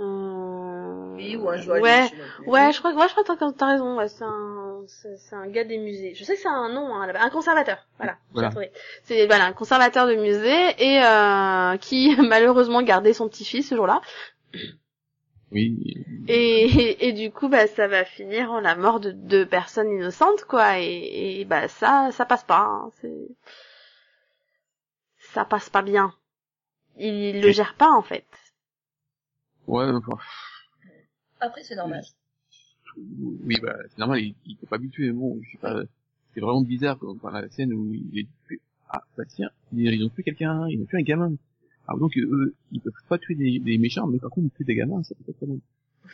Euh... 0.00 1.14
Oui, 1.16 1.36
ou 1.36 1.48
un 1.48 1.58
joueur 1.58 1.80
Ouais. 1.82 2.08
Ouais, 2.46 2.72
je 2.72 2.78
crois 2.78 2.92
que, 2.92 2.98
ouais, 2.98 3.08
je 3.08 3.12
crois 3.12 3.22
que 3.24 3.38
t'as, 3.38 3.52
t'as 3.52 3.72
raison. 3.72 3.98
Ouais, 3.98 4.08
c'est 4.08 4.24
un, 4.24 4.69
c'est, 4.88 5.16
c'est 5.16 5.34
un 5.34 5.46
gars 5.48 5.64
des 5.64 5.78
musées. 5.78 6.14
Je 6.14 6.24
sais 6.24 6.34
que 6.34 6.40
c'est 6.40 6.48
un 6.48 6.68
nom, 6.68 6.94
hein, 6.94 7.06
là-bas. 7.06 7.22
un 7.22 7.30
conservateur. 7.30 7.86
Voilà. 7.98 8.18
Voilà. 8.32 8.50
C'est 9.04 9.26
voilà 9.26 9.46
un 9.46 9.52
conservateur 9.52 10.06
de 10.06 10.14
musée 10.14 10.74
et 10.78 11.02
euh, 11.04 11.76
qui 11.78 12.14
malheureusement 12.28 12.82
gardait 12.82 13.12
son 13.12 13.28
petit-fils 13.28 13.68
ce 13.68 13.74
jour-là. 13.76 14.00
Oui. 15.52 16.04
Et, 16.28 16.64
et, 16.66 17.08
et 17.08 17.12
du 17.12 17.32
coup, 17.32 17.48
bah, 17.48 17.66
ça 17.66 17.88
va 17.88 18.04
finir 18.04 18.52
en 18.52 18.60
la 18.60 18.76
mort 18.76 19.00
de 19.00 19.10
deux 19.10 19.44
personnes 19.46 19.90
innocentes, 19.90 20.44
quoi. 20.44 20.78
Et, 20.78 21.40
et 21.40 21.44
bah, 21.44 21.66
ça, 21.66 22.10
ça 22.12 22.24
passe 22.24 22.44
pas. 22.44 22.60
hein, 22.60 22.90
c'est, 23.00 23.28
ça 25.32 25.44
passe 25.44 25.68
pas 25.70 25.82
bien. 25.82 26.14
Il 26.96 27.40
le 27.40 27.48
Et- 27.48 27.52
gère 27.52 27.74
pas, 27.74 27.90
en 27.90 28.02
fait. 28.02 28.26
Ouais, 29.66 29.84
enfin, 29.90 30.18
Après, 31.40 31.62
c'est 31.62 31.74
normal. 31.76 32.00
oui, 32.02 32.14
bah, 32.96 33.76
c'est 33.88 33.98
normal, 33.98 34.20
il, 34.20 34.34
il 34.46 34.56
est 34.62 34.66
pas 34.66 34.76
habitué, 34.76 35.12
bon, 35.12 35.38
je 35.42 35.52
sais 35.52 35.58
pas, 35.58 35.82
c'est 36.34 36.40
vraiment 36.40 36.62
bizarre, 36.62 36.98
quand 36.98 37.16
on 37.22 37.28
la 37.28 37.48
scène 37.50 37.72
où 37.72 37.92
il 37.92 38.20
est, 38.20 38.58
ah, 38.88 39.02
bah 39.16 39.24
tiens, 39.26 39.50
ils 39.72 40.04
ont 40.04 40.08
tué 40.08 40.22
quelqu'un, 40.22 40.66
ils 40.68 40.80
ont 40.80 40.86
tué 40.86 40.98
un 40.98 41.02
gamin. 41.02 41.32
Alors 41.86 42.00
donc, 42.00 42.16
eux, 42.16 42.54
ils 42.72 42.80
peuvent 42.80 42.92
pas 43.08 43.18
tuer 43.18 43.34
des, 43.34 43.58
des 43.58 43.78
méchants, 43.78 44.06
mais 44.06 44.18
par 44.18 44.30
contre, 44.30 44.46
ils 44.46 44.56
tuent 44.56 44.64
des 44.64 44.74
gamins, 44.74 45.02
ça 45.02 45.14
peut 45.26 45.32
pas 45.32 45.46
mal. 45.46 45.58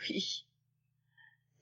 Oui. 0.09 0.45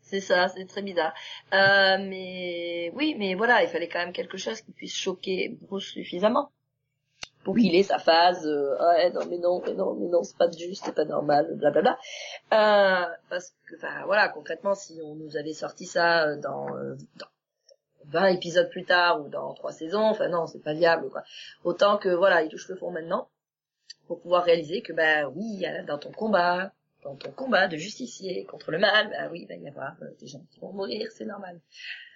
C'est 0.02 0.22
ça, 0.22 0.48
c'est 0.50 0.66
très 0.66 0.84
bizarre. 0.84 1.14
Euh, 1.54 1.98
mais 2.00 2.92
oui, 2.96 3.16
mais 3.18 3.34
voilà, 3.34 3.64
il 3.64 3.70
fallait 3.70 3.90
quand 3.90 4.00
même 4.00 4.14
quelque 4.14 4.38
chose 4.38 4.62
qui 4.62 4.72
puisse 4.72 4.96
choquer 4.96 5.58
Bruce 5.62 5.92
suffisamment 5.92 6.52
pour 7.46 7.56
qu'il 7.56 7.76
ait 7.76 7.84
sa 7.84 8.00
phase. 8.00 8.46
Euh, 8.46 8.76
ouais, 8.78 9.12
non, 9.12 9.22
mais 9.30 9.38
non, 9.38 9.62
mais 9.66 9.74
non, 9.74 9.94
mais 9.94 10.08
non, 10.08 10.24
c'est 10.24 10.36
pas 10.36 10.50
juste, 10.52 10.84
c'est 10.84 10.96
pas 10.96 11.06
normal, 11.06 11.56
blablabla. 11.56 11.98
Euh, 12.52 13.06
parce 13.30 13.54
que, 13.68 13.76
enfin, 13.76 14.04
voilà, 14.06 14.28
concrètement, 14.30 14.74
si 14.74 15.00
on 15.04 15.16
nous 15.16 15.38
avait 15.38 15.54
sorti 15.54 15.86
ça 15.86 16.28
euh, 16.28 16.38
dans, 16.38 16.76
euh, 16.76 16.96
dans 17.18 17.28
20 18.08 18.26
épisodes 18.30 18.70
plus 18.70 18.84
tard 18.84 19.22
ou 19.22 19.30
dans 19.30 19.54
trois 19.54 19.72
saisons, 19.72 20.04
enfin 20.04 20.28
non, 20.28 20.48
c'est 20.48 20.62
pas 20.62 20.74
viable, 20.74 21.10
quoi. 21.10 21.24
Autant 21.64 21.98
que 21.98 22.10
voilà, 22.10 22.42
il 22.42 22.50
touche 22.50 22.68
le 22.68 22.76
fond 22.76 22.92
maintenant 22.92 23.30
pour 24.08 24.20
pouvoir 24.22 24.44
réaliser 24.44 24.82
que 24.82 24.94
bah 24.94 25.30
oui, 25.30 25.66
dans 25.88 25.98
ton 25.98 26.12
combat, 26.12 26.72
dans 27.04 27.16
ton 27.16 27.32
combat 27.32 27.68
de 27.68 27.78
justicier 27.78 28.46
contre 28.46 28.72
le 28.72 28.80
mal, 28.80 29.10
bah 29.10 29.30
oui, 29.32 29.42
il 29.44 29.48
va 29.48 29.56
y 29.56 29.68
avoir 29.68 29.96
euh, 30.02 30.08
des 30.20 30.28
gens 30.28 30.44
qui 30.52 30.60
vont 30.60 30.74
mourir, 30.74 31.12
c'est 31.12 31.26
normal. 31.26 31.60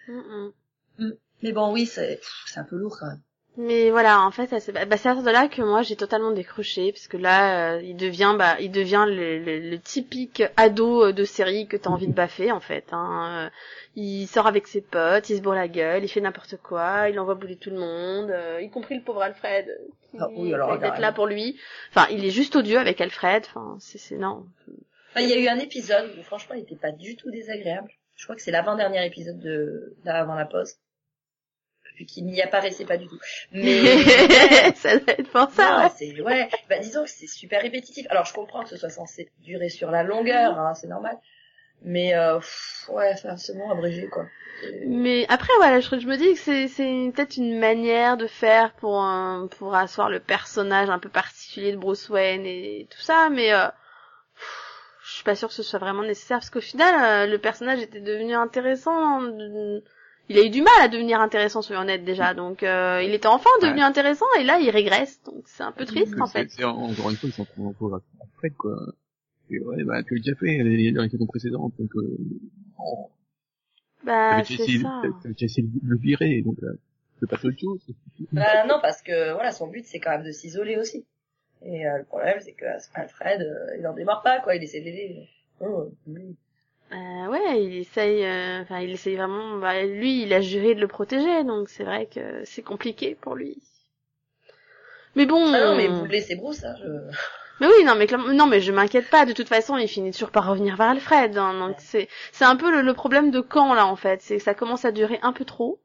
Mm, 0.07 0.50
mm. 0.98 1.13
Mais 1.43 1.51
bon, 1.51 1.71
oui, 1.71 1.86
c'est 1.86 2.19
un 2.55 2.63
peu 2.63 2.75
lourd 2.75 2.98
quand 3.00 3.07
même. 3.07 3.21
Mais 3.58 3.89
voilà, 3.89 4.22
en 4.22 4.32
fait, 4.32 4.48
c'est 4.60 4.72
bah, 4.72 4.79
c'est 4.98 5.10
à 5.10 5.13
partir 5.15 5.24
de 5.24 5.29
là 5.32 5.50
que 5.50 5.62
moi 5.62 5.82
j'ai 5.82 5.98
totalement 5.98 6.32
décroché, 6.32 6.94
parce 6.94 7.08
que 7.10 7.18
là, 7.18 7.74
euh, 7.75 7.82
il 7.82 7.98
devient, 7.98 8.36
bah, 8.38 8.56
il 8.62 8.72
devient 8.72 9.03
le, 9.08 9.39
le- 9.39 9.60
le 9.70 9.79
typique 9.79 10.44
ado 10.56 11.06
euh, 11.08 11.12
de 11.12 11.25
série 11.25 11.68
que 11.68 11.75
t'as 11.75 11.89
envie 11.89 12.08
de 12.08 12.13
baffer, 12.13 12.51
en 12.53 12.62
fait. 12.62 12.86
Hein. 12.94 13.48
Euh, 13.48 13.50
Il 13.96 14.27
sort 14.27 14.48
avec 14.48 14.65
ses 14.68 14.79
potes, 14.82 15.29
il 15.29 15.38
se 15.38 15.41
bourre 15.41 15.56
la 15.56 15.68
gueule, 15.68 16.03
il 16.06 16.08
fait 16.08 16.22
n'importe 16.22 16.56
quoi, 16.63 17.10
il 17.10 17.20
envoie 17.20 17.36
bouler 17.36 17.58
tout 17.58 17.70
le 17.72 17.79
monde, 17.79 18.32
euh, 18.32 18.62
y 18.62 18.70
compris 18.70 18.96
le 18.96 19.03
pauvre 19.03 19.24
Alfred, 19.24 19.65
qui 20.10 20.18
Ah 20.22 20.27
oui, 20.32 20.53
alors, 20.53 20.77
là 20.77 21.12
pour 21.12 21.27
lui. 21.27 21.60
Enfin, 21.89 22.08
il 22.12 22.24
est 22.24 22.29
juste 22.32 22.56
odieux 22.56 22.77
avec 22.79 23.01
Alfred. 23.01 23.44
Enfin, 23.48 23.75
c'est 23.82 23.98
c'est 23.98 24.15
non. 24.15 24.46
Enfin, 25.12 25.22
il 25.22 25.27
y 25.29 25.34
a 25.34 25.38
eu 25.39 25.48
un 25.48 25.60
épisode 25.60 26.10
où 26.18 26.24
franchement, 26.24 26.56
il 26.56 26.62
était 26.62 26.77
pas 26.77 26.91
du 26.91 27.18
tout 27.18 27.29
désagréable. 27.32 27.89
Je 28.15 28.24
crois 28.25 28.36
que 28.38 28.41
c'est 28.41 28.51
l'avant-dernier 28.51 29.06
épisode 29.06 29.39
de 29.39 29.96
là 30.06 30.20
avant 30.22 30.36
la 30.36 30.46
pause. 30.46 30.75
Vu 32.00 32.06
qu'il 32.06 32.25
n'y 32.27 32.41
apparaissait 32.41 32.86
pas 32.86 32.96
du 32.96 33.08
tout. 33.08 33.20
Mais 33.51 33.84
ça 34.75 34.98
doit 34.98 35.15
être 35.20 35.29
pour 35.29 35.51
ça. 35.51 35.84
Ouais. 35.84 35.91
c'est 35.98 36.22
ouais. 36.22 36.50
Bah 36.70 36.79
disons 36.79 37.03
que 37.03 37.10
c'est 37.10 37.27
super 37.27 37.62
répétitif. 37.62 38.08
Alors 38.10 38.24
je 38.24 38.34
comprends 38.34 38.63
que 38.63 38.70
ce 38.70 38.77
soit 38.77 38.89
censé 38.89 39.29
durer 39.39 39.68
sur 39.68 39.91
la 39.91 40.03
longueur, 40.03 40.58
hein, 40.58 40.74
c'est 40.75 40.88
normal. 40.88 41.18
Mais 41.82 42.15
euh, 42.15 42.39
pff, 42.39 42.89
ouais, 42.94 43.15
c'est 43.38 43.58
bon 43.58 43.70
abrégé 43.70 44.08
quoi. 44.08 44.25
Mais 44.86 45.25
après, 45.29 45.53
voilà, 45.58 45.79
je, 45.82 45.88
je 46.00 46.08
me 46.08 46.15
dis 46.15 46.34
que 46.34 46.39
c'est, 46.39 46.68
c'est 46.70 47.12
peut-être 47.13 47.38
une 47.38 47.60
manière 47.60 48.15
de 48.15 48.27
faire 48.27 48.74
pour 48.74 49.01
un, 49.01 49.48
pour 49.48 49.75
asseoir 49.75 50.10
le 50.10 50.20
personnage 50.20 50.89
un 50.89 51.00
peu 51.00 51.10
particulier 51.10 51.72
de 51.74 51.77
Bruce 51.77 52.10
Wayne 52.10 52.46
et 52.46 52.88
tout 52.89 53.01
ça, 53.01 53.29
mais 53.29 53.53
euh, 53.53 53.68
je 55.03 55.15
suis 55.15 55.24
pas 55.24 55.36
sûre 55.36 55.48
que 55.50 55.53
ce 55.53 55.63
soit 55.63 55.79
vraiment 55.79 56.03
nécessaire 56.03 56.38
parce 56.38 56.50
qu'au 56.50 56.62
final, 56.62 57.27
euh, 57.27 57.32
le 57.32 57.38
personnage 57.39 57.79
était 57.79 58.01
devenu 58.01 58.36
intéressant. 58.36 59.22
Il 60.29 60.38
a 60.38 60.43
eu 60.45 60.50
du 60.50 60.62
mal 60.62 60.74
à 60.81 60.88
devenir 60.88 61.19
intéressant, 61.21 61.62
soyons 61.63 61.81
honnêtes 61.81 62.05
déjà. 62.05 62.33
Donc, 62.36 62.62
euh, 62.63 63.01
il 63.03 63.13
était 63.13 63.27
enfin 63.27 63.50
devenu 63.62 63.81
intéressant 63.81 64.25
et 64.39 64.43
là, 64.43 64.59
il 64.59 64.69
régresse. 64.69 65.21
Donc, 65.24 65.43
c'est 65.48 65.63
un 65.63 65.71
peu 65.71 65.86
triste 65.86 66.13
en 66.21 66.27
C'est- 66.27 66.39
fait. 66.43 66.50
c'est- 66.51 66.63
encore 66.63 67.09
une 67.09 67.15
fois, 67.17 67.29
ils 67.29 67.33
sont 67.33 67.45
trop 67.45 67.67
encore 67.67 67.95
à 67.95 68.01
Fred, 68.38 68.55
quoi. 68.55 68.77
Et 69.50 69.59
ouais, 69.59 69.83
bah, 69.83 70.03
tu 70.03 70.13
l'as 70.15 70.21
déjà 70.21 70.36
fait, 70.36 70.63
les- 70.63 70.91
dans 70.91 71.01
les 71.01 71.09
saisons 71.09 71.25
précédentes, 71.25 71.74
donc, 71.79 71.89
euh, 71.95 72.17
Bah, 74.03 74.43
c'est 74.45 74.57
ça. 74.77 75.01
t'avais 75.01 75.33
déjà 75.33 75.45
essayé 75.45 75.67
de 75.67 75.79
le 75.83 75.98
virer, 75.98 76.41
donc, 76.41 76.55
là, 76.62 76.69
tu 76.74 77.19
peux 77.19 77.27
pas 77.27 77.36
autre 77.43 77.59
chose. 77.59 77.79
Bah, 78.31 78.65
non, 78.67 78.79
parce 78.81 79.01
que 79.01 79.33
voilà, 79.33 79.51
son 79.51 79.67
but 79.67 79.86
c'est 79.86 80.00
quand 80.00 80.12
même 80.12 80.24
de 80.24 80.31
s'isoler 80.31 80.77
aussi. 80.77 81.05
Et 81.65 81.86
euh, 81.86 81.98
le 81.98 82.03
problème 82.05 82.38
c'est 82.39 82.53
que 82.53 82.65
Alfred, 82.93 83.41
euh, 83.41 83.75
il 83.77 83.86
en 83.86 83.93
démarre 83.93 84.21
pas 84.21 84.39
quoi, 84.39 84.55
il 84.55 84.63
essaie 84.63 84.79
d'aider. 84.79 85.27
Oh, 85.59 85.91
oui. 86.07 86.38
Euh, 86.91 87.27
ouais, 87.27 87.63
il 87.63 87.77
essaye, 87.77 88.25
euh, 88.25 88.62
enfin, 88.62 88.79
il 88.79 88.91
essaye 88.91 89.15
vraiment, 89.15 89.58
bah, 89.58 89.84
lui, 89.84 90.24
il 90.24 90.34
a 90.34 90.41
juré 90.41 90.74
de 90.75 90.81
le 90.81 90.88
protéger, 90.88 91.43
donc 91.43 91.69
c'est 91.69 91.84
vrai 91.84 92.08
que 92.08 92.43
c'est 92.46 92.63
compliqué 92.63 93.15
pour 93.15 93.36
lui. 93.36 93.58
Mais 95.15 95.25
bon. 95.25 95.51
Ah 95.53 95.65
non, 95.65 95.75
mais 95.75 95.88
vous 95.88 96.05
laissez 96.05 96.36
Bruce, 96.36 96.63
hein, 96.63 96.74
je... 96.81 96.88
Mais 97.60 97.67
oui, 97.67 97.84
non, 97.84 97.96
mais 97.96 98.08
non, 98.34 98.48
mais 98.48 98.62
je 98.62 98.72
m'inquiète 98.72 99.10
pas. 99.10 99.25
De 99.25 99.34
toute 99.34 99.50
façon, 99.50 99.77
il 99.77 99.88
finit 99.88 100.12
toujours 100.12 100.31
par 100.31 100.48
revenir 100.48 100.77
vers 100.77 100.89
Alfred. 100.89 101.38
hein, 101.38 101.53
donc 101.60 101.75
c'est, 101.79 102.08
c'est 102.31 102.46
un 102.46 102.55
peu 102.55 102.72
le, 102.72 102.81
le 102.81 102.93
problème 102.93 103.31
de 103.31 103.41
quand 103.41 103.74
là, 103.74 103.86
en 103.86 103.96
fait. 103.96 104.22
C'est 104.22 104.38
que 104.38 104.43
ça 104.43 104.53
commence 104.53 104.86
à 104.86 104.91
durer 104.91 105.19
un 105.22 105.34
peu 105.34 105.46
trop. 105.46 105.79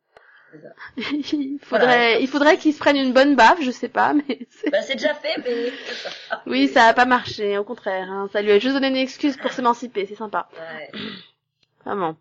Il 0.96 1.58
faudrait, 1.62 1.86
Voilà. 1.86 2.18
il 2.18 2.28
faudrait 2.28 2.56
qu'il 2.58 2.72
se 2.72 2.78
prenne 2.78 2.96
une 2.96 3.12
bonne 3.12 3.36
baffe, 3.36 3.60
je 3.62 3.70
sais 3.70 3.88
pas, 3.88 4.12
mais 4.14 4.46
c'est- 4.50 4.70
Bah, 4.70 4.82
c'est 4.82 4.94
déjà 4.94 5.14
fait, 5.14 5.36
mais... 5.44 5.72
oui, 6.46 6.68
ça 6.68 6.84
a 6.86 6.94
pas 6.94 7.04
marché. 7.04 7.58
Au 7.58 7.64
contraire, 7.64 8.10
hein, 8.10 8.28
ça 8.32 8.42
lui 8.42 8.50
a 8.52 8.58
juste 8.58 8.74
donné 8.74 8.88
une 8.88 8.96
excuse 8.96 9.36
pour 9.36 9.52
s'émanciper. 9.52 10.06
C'est 10.06 10.14
sympa. 10.16 10.48
Ouais. 10.54 11.00
Vraiment. 11.84 12.16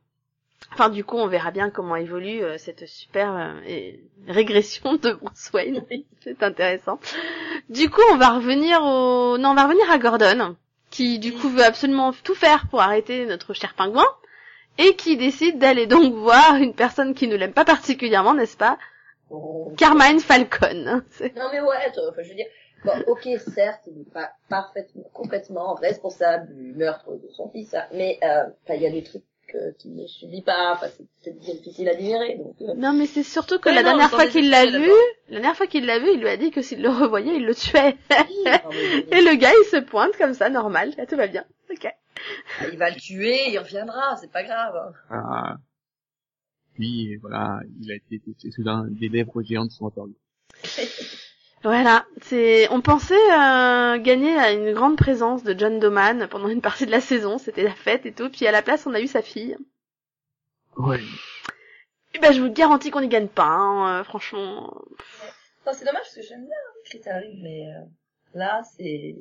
Enfin, 0.74 0.90
du 0.90 1.04
coup, 1.04 1.18
on 1.18 1.28
verra 1.28 1.52
bien 1.52 1.70
comment 1.70 1.96
évolue 1.98 2.42
euh, 2.42 2.58
cette 2.58 2.88
super 2.88 3.36
euh, 3.36 3.92
régression 4.28 4.96
de 4.96 5.12
Bruce 5.12 5.52
Wayne. 5.54 5.84
C'est 6.24 6.42
intéressant. 6.42 7.00
Du 7.70 7.90
coup, 7.90 8.02
on 8.12 8.16
va 8.18 8.30
revenir 8.30 8.82
au... 8.82 9.38
Non, 9.38 9.50
on 9.50 9.56
va 9.56 9.66
revenir 9.66 9.90
à 9.92 9.98
Gordon, 10.00 10.56
qui 10.90 11.20
du 11.20 11.34
coup 11.34 11.50
veut 11.50 11.64
absolument 11.64 12.14
tout 12.24 12.34
faire 12.34 12.68
pour 12.70 12.82
arrêter 12.82 13.26
notre 13.26 13.54
cher 13.54 13.74
pingouin, 13.76 14.06
et 14.78 14.96
qui 14.96 15.18
décide 15.18 15.60
d'aller 15.60 15.88
donc 15.88 16.14
voir 16.16 16.56
une 16.56 16.74
personne 16.74 17.14
qui 17.14 17.28
ne 17.28 17.36
l'aime 17.36 17.54
pas 17.54 17.66
particulièrement, 17.66 18.34
n'est-ce 18.34 18.58
pas? 18.58 18.78
Bon. 19.30 19.74
Carmine 19.78 20.20
Falcon. 20.20 21.02
C'est- 21.12 21.36
Non 21.36 21.46
mais 21.52 21.60
ouais, 21.62 21.92
je 21.96 22.30
veux 22.30 22.36
dire, 22.36 22.46
bon, 22.86 22.92
ok, 23.08 23.28
certes, 23.54 23.82
il 23.88 23.98
n'est 24.00 24.12
pas 24.14 24.32
parfaitement, 24.50 25.04
complètement 25.14 25.74
responsable 25.76 26.54
du 26.56 26.74
meurtre 26.74 27.12
de 27.14 27.30
son 27.32 27.50
fils, 27.50 27.74
hein, 27.74 27.84
mais 27.94 28.20
euh, 28.24 28.44
il 28.70 28.82
y 28.82 28.88
a 28.88 28.92
des 28.92 29.04
trucs 29.04 29.24
euh, 29.56 29.72
qu'il 29.78 29.96
ne 29.96 30.08
subit 30.08 30.42
pas, 30.42 30.74
enfin, 30.74 30.88
c'est 30.98 31.32
peut-être 31.32 31.40
difficile 31.40 31.88
à 31.90 31.94
digérer, 31.96 32.36
donc... 32.38 32.56
euh, 32.62 32.74
Non, 32.76 32.92
mais 32.94 33.06
c'est 33.06 33.22
surtout 33.24 33.60
que 33.60 33.70
la 33.70 33.84
non, 33.84 33.90
dernière 33.90 34.10
fois 34.10 34.26
qu'il 34.28 34.50
l'a 34.50 34.66
vu, 34.66 34.90
la 35.30 35.40
dernière 35.40 35.56
fois 35.56 35.68
qu'il 35.68 35.86
l'a 35.86 36.00
vu, 36.00 36.10
il 36.14 36.20
lui 36.22 36.30
a 36.30 36.38
dit 36.38 36.50
que 36.52 36.62
s'il 36.64 36.82
le 36.82 36.90
revoyait, 36.90 37.36
il 37.36 37.46
le 37.46 37.54
tuait. 37.54 37.96
oui, 38.10 38.44
non, 38.46 38.70
mais- 38.72 39.00
Et 39.18 39.22
le 39.22 39.36
gars, 39.36 39.52
il 39.52 39.66
se 39.70 39.78
pointe 39.78 40.16
comme 40.18 40.34
ça, 40.34 40.50
normal, 40.50 40.94
là, 40.98 41.06
tout 41.06 41.16
va 41.18 41.28
bien. 41.28 41.46
Ok. 41.72 41.88
Il 42.72 42.78
va 42.78 42.90
le 42.90 42.96
tuer, 42.96 43.50
il 43.50 43.60
reviendra, 43.60 44.18
c'est 44.18 44.32
pas 44.32 44.44
grave. 44.44 44.94
Ah. 45.10 45.58
Puis, 46.74 47.18
voilà, 47.18 47.60
il 47.80 47.92
a 47.92 47.96
été 47.96 48.20
touché 48.20 48.52
soudain, 48.52 48.86
des 48.90 49.10
lèvres 49.10 49.42
géantes 49.44 49.72
sont 49.72 49.88
apparues. 49.88 50.16
Voilà, 51.64 52.06
c'est. 52.22 52.70
On 52.72 52.82
pensait 52.82 53.16
euh, 53.16 53.98
gagner 53.98 54.36
à 54.36 54.52
une 54.52 54.74
grande 54.74 54.98
présence 54.98 55.44
de 55.44 55.58
John 55.58 55.80
Doman 55.80 56.28
pendant 56.28 56.50
une 56.50 56.60
partie 56.60 56.86
de 56.86 56.92
la 56.92 57.00
saison, 57.00 57.38
c'était 57.38 57.64
la 57.64 57.74
fête 57.74 58.06
et 58.06 58.12
tout, 58.12 58.30
puis 58.30 58.46
à 58.46 58.52
la 58.52 58.62
place 58.62 58.86
on 58.86 58.94
a 58.94 59.00
eu 59.00 59.08
sa 59.08 59.22
fille. 59.22 59.56
Ouais. 60.76 61.00
Et 62.14 62.20
ben 62.20 62.34
je 62.34 62.42
vous 62.42 62.52
garantis 62.52 62.92
qu'on 62.92 63.00
n'y 63.00 63.08
gagne 63.08 63.30
pas, 63.30 63.46
hein, 63.46 64.02
euh, 64.02 64.04
franchement. 64.04 64.74
Non, 65.66 65.72
c'est 65.74 65.86
dommage 65.86 66.02
parce 66.02 66.16
que 66.16 66.22
j'aime 66.22 66.46
bien 66.46 66.56
hein, 66.56 66.80
Chris 66.86 67.02
Harris, 67.06 67.40
mais 67.42 67.68
euh, 67.70 67.86
là, 68.34 68.62
c'est... 68.76 69.16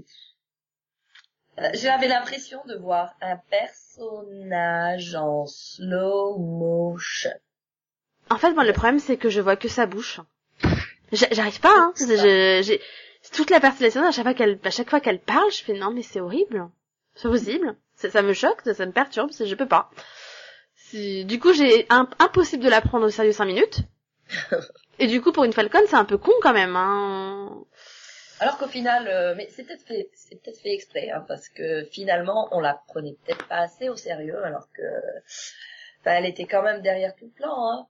Euh, 1.58 1.68
J'avais 1.74 2.08
l'impression 2.08 2.60
de 2.66 2.76
voir 2.76 3.14
un 3.20 3.36
personnage 3.50 5.14
en 5.14 5.46
slow 5.46 6.38
motion. 6.38 7.30
En 8.30 8.38
fait, 8.38 8.52
moi, 8.52 8.64
le 8.64 8.72
problème, 8.72 8.98
c'est 8.98 9.16
que 9.16 9.28
je 9.28 9.40
vois 9.40 9.56
que 9.56 9.68
sa 9.68 9.86
bouche. 9.86 10.20
J'a- 11.12 11.28
J'arrive 11.30 11.60
pas, 11.60 11.74
hein. 11.76 11.92
J'ai- 12.62 12.80
toute 13.32 13.50
la 13.50 13.60
personnalisation, 13.60 14.06
à 14.06 14.10
chaque 14.12 14.24
fois 14.24 14.34
qu'elle, 14.34 14.58
à 14.64 14.70
chaque 14.70 14.88
fois 14.90 15.00
qu'elle 15.00 15.20
parle, 15.20 15.50
je 15.52 15.62
fais 15.62 15.74
non, 15.74 15.90
mais 15.92 16.02
c'est 16.02 16.20
horrible. 16.20 16.68
C'est 17.14 17.28
possible. 17.28 17.76
Ça, 17.96 18.22
me 18.22 18.32
choque, 18.32 18.62
ça, 18.64 18.74
ça 18.74 18.86
me 18.86 18.92
perturbe, 18.92 19.30
je 19.38 19.54
peux 19.54 19.68
pas. 19.68 19.90
Du 20.92 21.38
coup, 21.38 21.52
j'ai 21.52 21.86
impossible 22.18 22.64
de 22.64 22.68
la 22.68 22.80
prendre 22.80 23.06
au 23.06 23.10
sérieux 23.10 23.32
5 23.32 23.44
minutes. 23.44 23.80
Et 24.98 25.06
du 25.06 25.20
coup, 25.20 25.32
pour 25.32 25.44
une 25.44 25.52
Falcon, 25.52 25.80
c'est 25.86 25.96
un 25.96 26.04
peu 26.04 26.18
con 26.18 26.32
quand 26.42 26.52
même, 26.52 26.76
hein. 26.76 27.62
Alors 28.42 28.58
qu'au 28.58 28.68
final, 28.68 29.08
euh, 29.08 29.34
mais 29.36 29.48
c'est 29.50 29.64
peut-être 29.64 29.86
fait, 29.86 30.10
c'est 30.14 30.36
peut-être 30.42 30.60
fait 30.60 30.74
exprès, 30.74 31.10
hein, 31.10 31.24
parce 31.28 31.48
que 31.48 31.84
finalement, 31.84 32.48
on 32.52 32.60
la 32.60 32.74
prenait 32.88 33.16
peut-être 33.24 33.46
pas 33.48 33.58
assez 33.60 33.88
au 33.88 33.96
sérieux, 33.96 34.44
alors 34.44 34.68
que, 34.72 34.82
enfin, 36.00 36.16
elle 36.16 36.26
était 36.26 36.46
quand 36.46 36.62
même 36.62 36.82
derrière 36.82 37.14
tout 37.16 37.24
le 37.26 37.30
plan, 37.30 37.70
hein. 37.70 37.86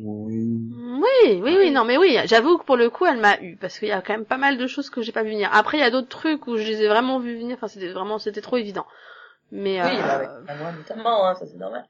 Oui. 0.00 0.60
Oui, 0.76 1.40
oui, 1.42 1.56
oui, 1.58 1.70
non, 1.70 1.84
mais 1.84 1.96
oui, 1.96 2.16
j'avoue 2.26 2.58
que 2.58 2.64
pour 2.64 2.76
le 2.76 2.90
coup, 2.90 3.06
elle 3.06 3.18
m'a 3.18 3.40
eu, 3.40 3.56
parce 3.56 3.78
qu'il 3.78 3.88
y 3.88 3.92
a 3.92 4.02
quand 4.02 4.12
même 4.14 4.24
pas 4.24 4.38
mal 4.38 4.58
de 4.58 4.66
choses 4.66 4.90
que 4.90 5.02
j'ai 5.02 5.12
pas 5.12 5.22
vu 5.22 5.30
venir. 5.30 5.48
Après, 5.52 5.78
il 5.78 5.80
y 5.80 5.84
a 5.84 5.90
d'autres 5.90 6.08
trucs 6.08 6.46
où 6.46 6.56
je 6.56 6.64
les 6.64 6.82
ai 6.82 6.88
vraiment 6.88 7.18
vus 7.20 7.36
venir, 7.38 7.56
enfin, 7.56 7.68
c'était 7.68 7.88
vraiment, 7.92 8.18
c'était 8.18 8.40
trop 8.40 8.56
évident. 8.56 8.86
Mais, 9.52 9.80
Oui, 9.82 9.90
euh, 9.90 10.02
bah, 10.02 10.14
avec 10.14 10.30
la 10.48 10.56
voix 10.56 10.72
notamment, 10.72 11.26
hein, 11.26 11.34
ça 11.34 11.46
c'est 11.46 11.56
normal. 11.56 11.86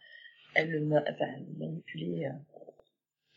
Elle 0.55 0.71
le, 0.71 0.81
ma- 0.81 1.03
enfin, 1.03 1.27
elle 1.37 1.47
manipulait, 1.59 2.27
euh, 2.29 2.33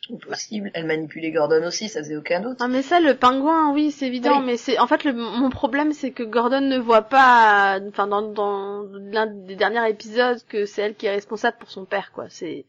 au 0.09 0.17
possible. 0.17 0.71
Elle 0.73 0.85
manipulait 0.85 1.31
Gordon 1.31 1.65
aussi, 1.67 1.89
ça 1.89 1.99
faisait 2.01 2.15
aucun 2.17 2.39
doute. 2.41 2.57
Ah 2.59 2.67
mais 2.67 2.81
ça 2.81 2.99
le 2.99 3.15
pingouin 3.15 3.71
oui 3.73 3.91
c'est 3.91 4.07
évident 4.07 4.39
Oui. 4.39 4.45
mais 4.45 4.57
c'est 4.57 4.79
en 4.79 4.87
fait 4.87 5.03
le 5.03 5.13
mon 5.13 5.49
problème 5.49 5.93
c'est 5.93 6.11
que 6.11 6.23
Gordon 6.23 6.61
ne 6.61 6.77
voit 6.77 7.03
pas 7.03 7.79
enfin 7.87 8.07
dans 8.07 8.21
dans 8.21 8.83
l'un 9.11 9.25
des 9.27 9.55
derniers 9.55 9.89
épisodes 9.89 10.39
que 10.49 10.65
c'est 10.65 10.81
elle 10.81 10.95
qui 10.95 11.05
est 11.05 11.11
responsable 11.11 11.57
pour 11.59 11.69
son 11.69 11.85
père 11.85 12.11
quoi 12.13 12.25
c'est 12.29 12.65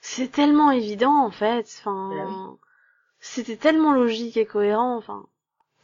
c'est 0.00 0.30
tellement 0.30 0.70
évident 0.70 1.24
en 1.24 1.30
fait 1.30 1.66
enfin 1.80 2.10
Bah 2.14 2.24
oui. 2.28 2.56
c'était 3.20 3.56
tellement 3.56 3.92
logique 3.92 4.36
et 4.36 4.46
cohérent 4.46 4.96
enfin 4.96 5.24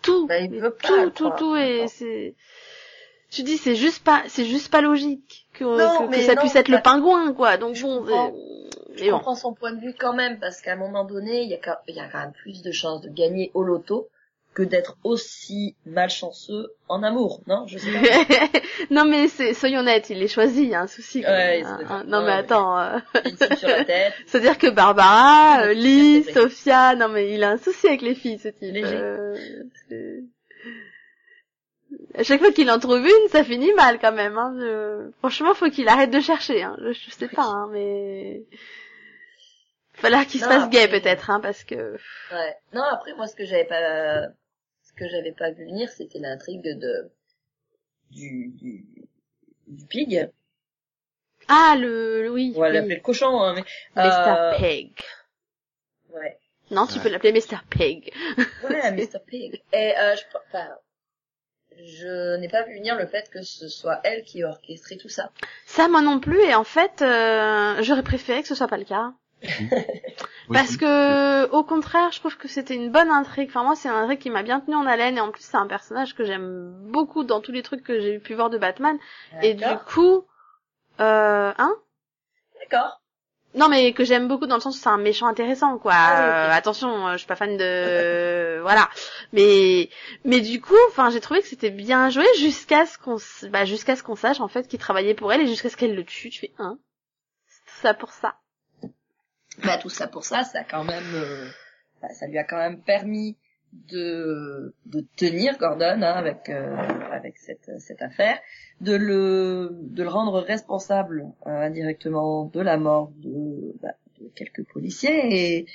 tout 0.02 0.26
Bah, 0.26 0.38
il 0.38 0.50
veut 0.60 0.76
tout 0.82 1.10
tout 1.10 1.30
tout 1.38 1.56
et 1.56 1.86
c'est 1.88 2.34
tu 3.30 3.42
dis 3.42 3.56
c'est 3.56 3.74
juste 3.76 4.04
pas 4.04 4.22
c'est 4.28 4.44
juste 4.44 4.70
pas 4.70 4.80
logique 4.82 5.46
que, 5.54 5.64
Non, 5.64 6.08
que, 6.08 6.20
ça 6.20 6.34
non, 6.34 6.40
puisse 6.42 6.54
être 6.56 6.70
bah, 6.70 6.76
le 6.76 6.82
pingouin 6.82 7.32
quoi 7.32 7.56
donc 7.56 7.74
je 7.74 7.82
bon 7.84 8.34
Je 8.96 9.04
bon. 9.04 9.16
comprends 9.18 9.34
son 9.34 9.52
point 9.54 9.72
de 9.72 9.80
vue 9.80 9.94
quand 9.98 10.12
même, 10.14 10.38
parce 10.38 10.60
qu'à 10.60 10.72
un 10.72 10.76
moment 10.76 11.04
donné, 11.04 11.42
il 11.42 11.48
y 11.50 11.54
a 11.54 11.82
il 11.88 11.94
y 11.94 12.00
a 12.00 12.08
quand 12.08 12.20
même 12.20 12.32
plus 12.32 12.62
de 12.62 12.72
chances 12.72 13.00
de 13.00 13.08
gagner 13.08 13.50
au 13.54 13.62
loto 13.62 14.08
que 14.54 14.62
d'être 14.62 14.98
aussi 15.02 15.74
malchanceux 15.86 16.74
en 16.88 17.02
amour, 17.02 17.40
non? 17.46 17.66
Je 17.66 17.78
sais 17.78 17.90
pas. 17.90 18.58
non 18.90 19.06
mais 19.06 19.28
c'est 19.28 19.54
soyons 19.54 19.80
honnêtes, 19.80 20.10
il 20.10 20.22
est 20.22 20.28
choisi, 20.28 20.64
il 20.64 20.68
y 20.68 20.74
a 20.74 20.82
un 20.82 20.86
souci. 20.86 21.22
quand 21.22 21.30
Ouais, 21.30 21.62
même, 21.62 21.86
hein. 21.88 22.04
Non 22.06 22.18
ouais, 22.18 22.26
mais 22.26 22.32
attends, 22.32 22.78
euh, 22.78 22.98
c'est-à-dire 24.26 24.58
que 24.58 24.68
Barbara, 24.68 25.62
euh, 25.62 25.72
Lee. 25.72 26.24
Sophia, 26.24 26.94
non 26.96 27.08
mais 27.08 27.32
il 27.32 27.42
a 27.44 27.52
un 27.52 27.56
souci 27.56 27.86
avec 27.88 28.02
les 28.02 28.14
filles 28.14 28.38
ce 28.38 28.48
type. 28.48 28.74
Léger. 28.74 28.94
Euh, 28.94 29.36
à 32.14 32.22
chaque 32.22 32.40
fois 32.40 32.52
qu'il 32.52 32.70
en 32.70 32.78
trouve 32.78 32.98
une, 33.06 33.28
ça 33.28 33.44
finit 33.44 33.72
mal 33.74 33.98
quand 33.98 34.12
même. 34.12 34.36
Hein. 34.38 34.54
Je- 34.58 35.10
Franchement, 35.18 35.54
faut 35.54 35.70
qu'il 35.70 35.88
arrête 35.88 36.10
de 36.10 36.20
chercher. 36.20 36.62
Hein. 36.62 36.76
Je, 36.80 36.92
je 36.92 37.10
sais 37.10 37.28
pas, 37.28 37.44
hein, 37.44 37.68
mais 37.72 38.42
falloir 39.94 40.26
qu'il 40.26 40.40
se 40.40 40.46
fasse 40.46 40.68
gay 40.70 40.88
peut-être, 40.88 41.30
hein, 41.30 41.40
parce 41.40 41.64
que 41.64 41.96
Ouais. 42.32 42.56
Non, 42.72 42.82
après, 42.82 43.14
moi, 43.14 43.26
ce 43.26 43.36
que 43.36 43.44
j'avais 43.44 43.64
pas, 43.66 44.28
ce 44.82 44.92
que 44.96 45.08
j'avais 45.08 45.32
pas 45.32 45.50
vu 45.50 45.64
venir, 45.66 45.88
c'était 45.90 46.18
l'intrigue 46.18 46.62
de, 46.62 47.10
du, 48.10 48.48
du, 48.56 48.84
du 49.68 49.86
pig. 49.86 50.28
ah 51.48 51.76
le, 51.78 52.22
le- 52.24 52.30
oui, 52.30 52.52
On 52.56 52.60
va 52.60 52.68
oui. 52.68 52.74
l'appeler 52.74 52.96
le 52.96 53.00
cochon, 53.02 53.40
hein, 53.42 53.54
mais, 53.54 53.62
Mr 53.96 54.28
euh, 54.28 54.56
Pig. 54.58 54.92
ouais. 56.14 56.38
Non, 56.70 56.86
tu 56.86 56.94
Ouais. 56.96 57.02
peux 57.02 57.08
l'appeler 57.10 57.32
Mr 57.32 57.58
Pig. 57.68 58.12
Ouais, 58.64 58.90
Mr. 58.92 59.18
Pig. 59.26 59.62
Et, 59.74 59.92
euh, 59.98 60.16
je, 60.16 60.22
enfin, 60.48 60.68
je 61.84 62.36
n'ai 62.36 62.48
pas 62.48 62.62
vu 62.62 62.74
venir 62.74 62.96
le 62.96 63.06
fait 63.06 63.30
que 63.30 63.42
ce 63.42 63.68
soit 63.68 64.00
elle 64.04 64.22
qui 64.22 64.40
ait 64.40 64.44
orchestré 64.44 64.96
tout 64.96 65.08
ça. 65.08 65.30
Ça, 65.66 65.88
moi 65.88 66.00
non 66.02 66.20
plus, 66.20 66.40
et 66.40 66.54
en 66.54 66.64
fait, 66.64 67.02
euh, 67.02 67.82
j'aurais 67.82 68.02
préféré 68.02 68.42
que 68.42 68.48
ce 68.48 68.54
soit 68.54 68.68
pas 68.68 68.78
le 68.78 68.84
cas. 68.84 69.12
Parce 70.52 70.76
que, 70.76 71.48
au 71.50 71.64
contraire, 71.64 72.10
je 72.12 72.20
trouve 72.20 72.36
que 72.36 72.48
c'était 72.48 72.74
une 72.74 72.90
bonne 72.90 73.10
intrigue. 73.10 73.48
Enfin, 73.48 73.64
moi, 73.64 73.74
c'est 73.74 73.88
une 73.88 73.94
intrigue 73.94 74.18
qui 74.18 74.30
m'a 74.30 74.42
bien 74.42 74.60
tenu 74.60 74.76
en 74.76 74.86
haleine, 74.86 75.16
et 75.16 75.20
en 75.20 75.30
plus, 75.30 75.42
c'est 75.42 75.56
un 75.56 75.66
personnage 75.66 76.14
que 76.14 76.24
j'aime 76.24 76.72
beaucoup 76.90 77.24
dans 77.24 77.40
tous 77.40 77.52
les 77.52 77.62
trucs 77.62 77.82
que 77.82 78.00
j'ai 78.00 78.18
pu 78.18 78.34
voir 78.34 78.50
de 78.50 78.58
Batman. 78.58 78.98
Et 79.42 79.54
du 79.54 79.64
coup, 79.86 80.26
euh, 81.00 81.52
hein? 81.56 81.74
D'accord. 82.60 83.01
Non, 83.54 83.68
mais 83.68 83.92
que 83.92 84.02
j'aime 84.04 84.28
beaucoup 84.28 84.46
dans 84.46 84.54
le 84.54 84.60
sens 84.62 84.76
où 84.76 84.80
c'est 84.80 84.88
un 84.88 84.96
méchant 84.96 85.26
intéressant, 85.26 85.76
quoi. 85.78 85.92
Ah. 85.94 86.48
Euh, 86.48 86.52
attention, 86.52 87.08
euh, 87.08 87.12
je 87.12 87.18
suis 87.18 87.26
pas 87.26 87.36
fan 87.36 87.56
de, 87.58 88.60
voilà. 88.62 88.88
Mais, 89.32 89.90
mais 90.24 90.40
du 90.40 90.60
coup, 90.60 90.76
enfin, 90.88 91.10
j'ai 91.10 91.20
trouvé 91.20 91.42
que 91.42 91.46
c'était 91.48 91.70
bien 91.70 92.08
joué 92.08 92.24
jusqu'à 92.38 92.86
ce 92.86 92.96
qu'on, 92.96 93.16
s- 93.16 93.46
bah, 93.50 93.64
jusqu'à 93.66 93.94
ce 93.94 94.02
qu'on 94.02 94.16
sache 94.16 94.40
en 94.40 94.48
fait 94.48 94.66
qu'il 94.68 94.78
travaillait 94.78 95.14
pour 95.14 95.32
elle 95.32 95.42
et 95.42 95.46
jusqu'à 95.46 95.68
ce 95.68 95.76
qu'elle 95.76 95.94
le 95.94 96.04
tue. 96.04 96.30
Tu 96.30 96.40
fais 96.40 96.52
un, 96.58 96.78
c'est 97.46 97.60
tout 97.66 97.80
ça 97.82 97.94
pour 97.94 98.12
ça. 98.12 98.34
Bah, 99.62 99.76
tout 99.76 99.90
ça 99.90 100.06
pour 100.08 100.24
ça, 100.24 100.44
ça 100.44 100.60
a 100.60 100.64
quand 100.64 100.84
même, 100.84 101.14
euh, 101.14 101.46
bah, 102.00 102.08
ça 102.18 102.26
lui 102.26 102.38
a 102.38 102.44
quand 102.44 102.56
même 102.56 102.80
permis 102.80 103.36
de, 103.72 104.74
de 104.86 105.04
tenir 105.16 105.58
Gordon, 105.58 106.02
hein, 106.02 106.02
avec, 106.02 106.48
euh, 106.48 106.76
avec 107.10 107.36
cette, 107.38 107.70
cette 107.78 108.02
affaire, 108.02 108.38
de 108.80 108.94
le, 108.94 109.70
de 109.72 110.02
le 110.02 110.08
rendre 110.08 110.40
responsable, 110.40 111.26
euh, 111.46 111.50
indirectement 111.50 112.46
de 112.46 112.60
la 112.60 112.76
mort 112.76 113.12
de, 113.16 113.74
bah, 113.82 113.94
de 114.20 114.28
quelques 114.34 114.64
policiers. 114.72 115.20
Et, 115.32 115.66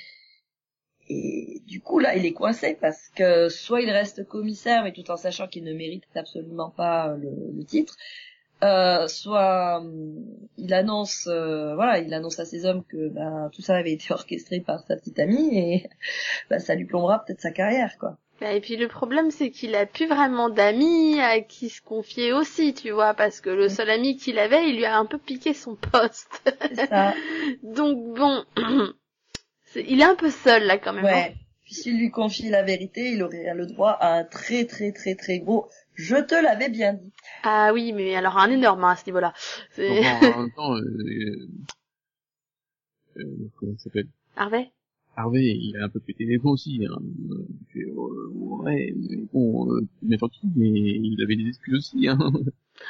et 1.08 1.62
du 1.66 1.80
coup, 1.80 1.98
là, 1.98 2.16
il 2.16 2.24
est 2.26 2.32
coincé 2.32 2.76
parce 2.80 3.08
que 3.08 3.48
soit 3.48 3.80
il 3.80 3.90
reste 3.90 4.26
commissaire, 4.26 4.84
mais 4.84 4.92
tout 4.92 5.10
en 5.10 5.16
sachant 5.16 5.48
qu'il 5.48 5.64
ne 5.64 5.72
mérite 5.72 6.04
absolument 6.14 6.70
pas 6.70 7.16
le, 7.16 7.30
le 7.56 7.64
titre, 7.64 7.96
euh, 8.62 9.06
soit 9.08 9.78
hum, 9.78 10.24
il 10.56 10.74
annonce, 10.74 11.26
euh, 11.28 11.74
voilà, 11.74 11.98
il 11.98 12.12
annonce 12.14 12.38
à 12.40 12.44
ses 12.44 12.64
hommes 12.64 12.82
que 12.84 13.08
ben, 13.08 13.50
tout 13.54 13.62
ça 13.62 13.76
avait 13.76 13.92
été 13.92 14.06
orchestré 14.12 14.60
par 14.60 14.80
sa 14.86 14.96
petite 14.96 15.18
amie 15.18 15.56
et 15.58 15.90
ben, 16.50 16.58
ça 16.58 16.74
lui 16.74 16.84
plombera 16.84 17.24
peut-être 17.24 17.40
sa 17.40 17.50
carrière, 17.52 17.96
quoi. 17.98 18.16
Bah, 18.40 18.52
Et 18.52 18.60
puis 18.60 18.76
le 18.76 18.88
problème, 18.88 19.30
c'est 19.30 19.50
qu'il 19.50 19.74
a 19.74 19.84
plus 19.86 20.06
vraiment 20.06 20.48
d'amis 20.48 21.20
à 21.20 21.40
qui 21.40 21.68
se 21.68 21.80
confier 21.82 22.32
aussi, 22.32 22.72
tu 22.74 22.90
vois, 22.90 23.14
parce 23.14 23.40
que 23.40 23.50
le 23.50 23.68
seul 23.68 23.90
ami 23.90 24.16
qu'il 24.16 24.38
avait, 24.38 24.68
il 24.68 24.76
lui 24.76 24.84
a 24.84 24.96
un 24.96 25.06
peu 25.06 25.18
piqué 25.18 25.54
son 25.54 25.74
poste. 25.74 26.42
Ça. 26.88 27.14
Donc 27.62 28.14
bon, 28.16 28.44
il 29.76 30.00
est 30.00 30.04
un 30.04 30.14
peu 30.14 30.30
seul 30.30 30.64
là 30.64 30.78
quand 30.78 30.92
même. 30.92 31.04
hein. 31.04 31.12
ouais. 31.12 31.34
Puis 31.64 31.74
s'il 31.74 31.98
lui 31.98 32.10
confie 32.10 32.48
la 32.48 32.62
vérité, 32.62 33.10
il 33.12 33.22
aurait 33.22 33.52
le 33.54 33.66
droit 33.66 33.90
à 33.90 34.14
un 34.14 34.24
très 34.24 34.64
très 34.64 34.90
très 34.92 35.14
très 35.16 35.38
gros. 35.38 35.68
Je 35.98 36.14
te 36.14 36.40
l'avais 36.40 36.68
bien 36.68 36.94
dit. 36.94 37.12
Ah 37.42 37.72
oui, 37.74 37.92
mais 37.92 38.14
alors 38.14 38.38
un 38.38 38.48
énorme 38.50 38.84
hein, 38.84 38.90
à 38.90 38.96
ce 38.96 39.04
niveau-là. 39.06 39.32
C'est 39.72 39.88
Bon, 39.88 40.28
en 40.32 40.42
même 40.42 40.52
temps, 40.52 40.76
euh, 40.76 40.80
euh, 40.80 41.48
euh, 43.16 43.50
comment 43.56 43.76
ça 43.78 43.84
s'appelle? 43.84 44.06
Harvey? 44.36 44.70
Harvey, 45.16 45.56
il 45.60 45.76
a 45.76 45.86
un 45.86 45.88
peu 45.88 45.98
pété 45.98 46.24
les 46.24 46.38
plombs 46.38 46.52
aussi. 46.52 46.86
Hein. 46.88 46.96
Euh, 47.32 47.44
il 47.50 47.66
fait, 47.72 47.90
euh, 47.90 48.28
ouais, 48.32 48.94
mais 48.96 49.16
bon, 49.32 49.72
euh, 49.72 49.80
n'importe 50.02 50.34
qui, 50.34 50.46
mais 50.54 50.68
il 50.68 51.20
avait 51.20 51.34
des 51.34 51.48
excuses 51.48 51.74
aussi. 51.74 52.06
Hein. 52.06 52.18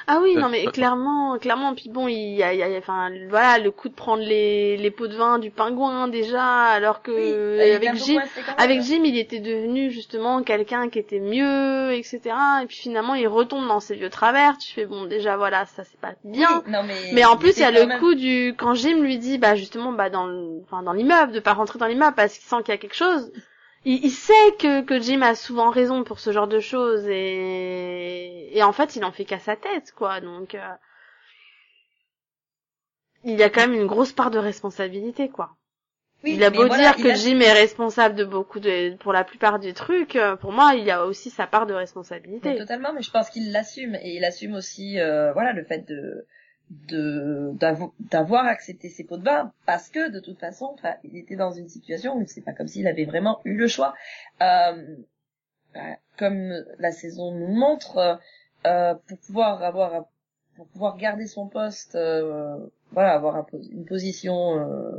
Ah 0.07 0.21
oui, 0.23 0.35
non 0.37 0.49
mais 0.49 0.65
ça- 0.65 0.71
clairement, 0.71 1.39
clairement. 1.39 1.75
Puis 1.75 1.89
bon, 1.91 2.09
il 2.09 2.35
y 2.35 2.43
a, 2.43 2.55
il 2.55 2.59
y 2.59 2.63
a- 2.63 2.79
enfin 2.79 3.11
voilà, 3.29 3.59
le 3.59 3.71
coup 3.71 3.89
de 3.89 3.95
prendre 3.95 4.23
les, 4.23 4.77
les 4.77 4.91
pots 4.91 5.07
de 5.07 5.17
vin 5.17 5.39
du 5.39 5.51
pingouin 5.51 6.09
déjà, 6.09 6.45
alors 6.45 7.03
que 7.03 7.11
Oui, 7.13 7.71
avec 7.75 7.95
Jim, 7.97 8.21
avec 8.57 8.83
Jim, 8.83 9.01
il 9.05 9.19
était 9.19 9.41
devenu 9.41 9.91
justement 9.91 10.43
quelqu'un 10.43 10.89
qui 10.89 10.99
était 10.99 11.21
mieux, 11.21 11.93
etc. 11.93 12.21
Et 12.63 12.67
puis 12.67 12.77
finalement, 12.77 13.15
il 13.15 13.29
retombe 13.29 13.67
dans 13.69 13.81
ses 13.81 13.97
vieux 13.97 14.11
travers. 14.11 14.57
Tu 14.59 14.73
fais 14.73 14.87
bon, 14.87 15.05
déjà 15.05 15.37
voilà, 15.37 15.67
ça 15.67 15.85
c'est 15.85 16.01
pas 16.01 16.13
bien. 16.25 16.63
Oui, 16.67 16.73
non, 16.73 16.83
mais, 16.85 16.95
Mais 17.13 17.25
en 17.25 17.37
plus, 17.37 17.57
il 17.57 17.61
y 17.61 17.65
a 17.65 17.71
le 17.71 17.85
même- 17.87 17.99
coup 18.01 18.15
du 18.15 18.55
quand 18.57 18.75
Jim 18.75 19.01
lui 19.03 19.19
dit 19.19 19.37
bah 19.39 19.55
justement 19.57 19.93
bah 19.93 20.09
dans 20.11 20.27
le- 20.27 20.63
enfin 20.65 20.83
dans 20.83 20.93
l'immeuble 20.93 21.33
de 21.33 21.41
pas 21.41 21.53
rentrer 21.53 21.79
dans 21.79 21.87
l'immeuble 21.87 22.15
parce 22.15 22.35
qu'il 22.39 22.45
sent 22.49 22.57
qu'il 22.65 22.73
y 22.73 22.77
a 22.77 22.79
quelque 22.79 22.95
chose. 22.97 23.31
Il, 23.85 24.05
il 24.05 24.11
sait 24.11 24.53
que 24.61 24.83
que 24.83 25.01
Jim 25.01 25.23
a 25.23 25.35
souvent 25.35 25.71
raison 25.71 26.05
pour 26.05 26.21
ce 26.21 26.31
genre 26.33 26.49
de 26.49 26.61
choses 26.61 27.07
et 27.09 28.57
et 28.57 28.63
en 28.63 28.73
fait, 28.73 28.97
il 28.97 29.05
en 29.05 29.13
fait 29.13 29.25
qu'à 29.25 29.39
sa 29.41 29.57
tête 29.57 29.93
quoi. 29.93 30.21
Donc 30.21 30.55
euh, 30.55 30.75
il 33.25 33.39
y 33.39 33.43
a 33.45 33.51
quand 33.51 33.61
même 33.61 33.75
une 33.75 33.87
grosse 33.87 34.13
part 34.13 34.31
de 34.33 34.39
responsabilité 34.39 35.29
quoi. 35.29 35.57
Oui, 36.25 36.35
il 36.35 36.43
a 36.45 36.51
beau 36.51 36.67
voilà, 36.67 36.93
dire 36.93 36.97
que 36.97 37.11
a- 37.11 37.15
Jim 37.15 37.41
est 37.41 37.53
responsable 37.53 38.15
de 38.17 38.25
beaucoup 38.25 38.59
de 38.61 38.97
pour 38.97 39.13
la 39.13 39.23
plupart 39.25 39.59
des 39.61 39.73
trucs, 39.73 40.17
euh, 40.17 40.37
pour 40.37 40.53
moi, 40.53 40.75
il 40.75 40.85
y 40.85 40.91
a 40.91 41.05
aussi 41.07 41.31
sa 41.31 41.47
part 41.47 41.67
de 41.67 41.75
Mais 41.75 41.79
responsabilité. 41.79 42.59
totalement, 42.59 42.93
mais 42.93 43.03
je 43.03 43.11
pense 43.11 43.31
qu'il 43.31 43.53
l'assume 43.53 43.95
et 43.97 44.17
il 44.17 44.25
assume 44.25 44.55
aussi, 44.55 44.99
euh, 44.99 45.33
voilà, 45.33 45.53
le 45.53 45.65
fait 45.65 45.87
de 45.87 46.27
de 46.71 47.53
d'avo- 47.55 47.95
d'avoir 47.99 48.47
accepté 48.47 48.89
ses 48.89 49.05
pots 49.05 49.17
de 49.17 49.25
vin 49.25 49.53
parce 49.67 49.89
que 49.89 50.11
de 50.11 50.21
toute 50.21 50.39
façon, 50.39 50.77
il 51.05 51.17
était 51.17 51.37
dans 51.37 51.53
une 51.53 51.69
situation 51.69 52.17
où 52.17 52.27
c'est 52.27 52.43
pas 52.43 52.53
comme 52.53 52.69
s'il 52.69 52.87
avait 52.87 53.05
vraiment 53.05 53.41
eu 53.45 53.57
le 53.57 53.67
choix. 53.69 53.95
Euh, 54.43 54.97
bah, 55.75 55.97
comme 56.19 56.53
la 56.79 56.93
saison 56.93 57.33
nous 57.33 57.49
montre, 57.49 58.19
euh, 58.67 58.95
pour 59.07 59.19
pouvoir 59.19 59.63
avoir 59.63 60.07
pour 60.57 60.67
pouvoir 60.67 60.97
garder 60.97 61.27
son 61.27 61.49
poste, 61.49 61.95
euh, 61.95 62.59
voilà, 62.91 63.13
avoir 63.15 63.47
une 63.71 63.85
position 63.85 64.59
euh, 64.59 64.99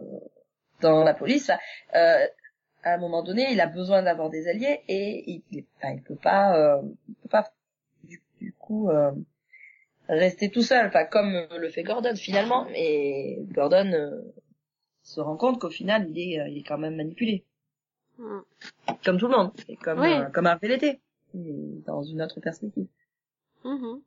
dans 0.79 1.03
la 1.03 1.13
police, 1.13 1.51
euh, 1.95 2.25
à 2.84 2.93
un 2.93 2.97
moment 2.97 3.23
donné, 3.23 3.51
il 3.51 3.60
a 3.60 3.67
besoin 3.67 4.01
d'avoir 4.01 4.29
des 4.29 4.47
alliés 4.47 4.79
et 4.88 5.43
il, 5.51 5.65
enfin, 5.77 5.93
il 5.95 6.01
peut 6.01 6.15
pas, 6.15 6.55
euh, 6.58 6.82
il 7.10 7.15
peut 7.15 7.27
pas 7.27 7.51
du, 8.05 8.23
du 8.39 8.53
coup 8.53 8.89
rester 10.09 10.49
tout 10.51 10.61
seul, 10.63 10.87
enfin 10.87 11.05
comme 11.05 11.47
le 11.57 11.69
fait 11.69 11.83
Gordon 11.83 12.15
finalement. 12.15 12.65
Mais 12.71 13.37
Gordon 13.51 13.91
euh, 13.93 14.21
se 15.03 15.21
rend 15.21 15.37
compte 15.37 15.59
qu'au 15.61 15.69
final, 15.69 16.07
il 16.09 16.19
est, 16.19 16.39
euh, 16.41 16.47
il 16.49 16.57
est 16.57 16.63
quand 16.63 16.77
même 16.77 16.95
manipulé, 16.95 17.45
Mm. 18.17 18.39
comme 19.05 19.17
tout 19.17 19.27
le 19.27 19.37
monde, 19.37 19.51
et 19.69 19.77
comme 19.77 19.99
Oui. 20.01 20.11
euh, 20.13 20.25
comme 20.33 20.45
Harvey 20.47 20.67
l'était, 20.67 20.99
dans 21.33 22.03
une 22.03 22.21
autre 22.21 22.39
perspective. 22.41 22.87
Mhm. 23.63 24.01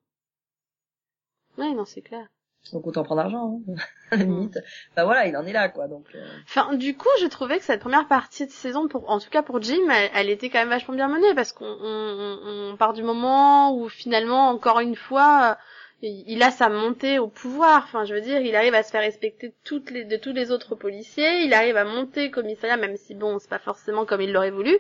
Oui, 1.58 1.74
non, 1.74 1.84
c'est 1.84 2.02
clair. 2.02 2.26
Donc 2.72 2.86
autant 2.86 3.02
prendre 3.02 3.20
l'argent, 3.22 3.60
hein, 3.68 3.74
à 4.12 4.16
la 4.16 4.22
limite. 4.24 4.58
Bah 4.96 5.04
voilà, 5.04 5.26
il 5.26 5.36
en 5.36 5.44
est 5.46 5.52
là, 5.52 5.68
quoi. 5.68 5.88
Donc 5.88 6.06
euh, 6.14 6.24
Enfin, 6.44 6.74
du 6.76 6.96
coup, 6.96 7.08
j'ai 7.20 7.28
trouvé 7.28 7.58
que 7.58 7.64
cette 7.64 7.80
première 7.80 8.06
partie 8.06 8.46
de 8.46 8.52
saison, 8.52 8.86
pour, 8.86 9.10
en 9.10 9.18
tout 9.18 9.30
cas 9.30 9.42
pour 9.42 9.60
Jim, 9.60 9.80
elle, 9.90 10.10
elle 10.14 10.30
était 10.30 10.48
quand 10.48 10.60
même 10.60 10.68
vachement 10.68 10.94
bien 10.94 11.08
menée 11.08 11.34
parce 11.34 11.52
qu'on 11.52 11.64
on, 11.66 12.38
on- 12.44 12.72
on 12.72 12.76
part 12.76 12.92
du 12.92 13.02
moment 13.02 13.74
où 13.76 13.88
finalement, 13.88 14.48
encore 14.50 14.78
une 14.80 14.94
fois, 14.94 15.58
il 16.02 16.42
a 16.42 16.50
sa 16.50 16.68
montée 16.68 17.18
au 17.18 17.28
pouvoir. 17.28 17.84
Enfin, 17.84 18.04
je 18.04 18.14
veux 18.14 18.20
dire, 18.20 18.40
il 18.40 18.54
arrive 18.56 18.74
à 18.74 18.82
se 18.82 18.90
faire 18.90 19.00
respecter 19.02 19.48
de 19.48 19.54
toutes 19.64 19.90
les, 19.90 20.04
de 20.04 20.16
tous 20.16 20.32
les 20.32 20.50
autres 20.50 20.74
policiers. 20.74 21.42
Il 21.44 21.54
arrive 21.54 21.76
à 21.76 21.84
monter 21.84 22.30
commissariat, 22.30 22.76
même 22.76 22.96
si 22.96 23.14
bon, 23.14 23.38
c'est 23.38 23.48
pas 23.50 23.58
forcément 23.58 24.04
comme 24.04 24.20
il 24.20 24.32
l'aurait 24.32 24.50
voulu. 24.50 24.76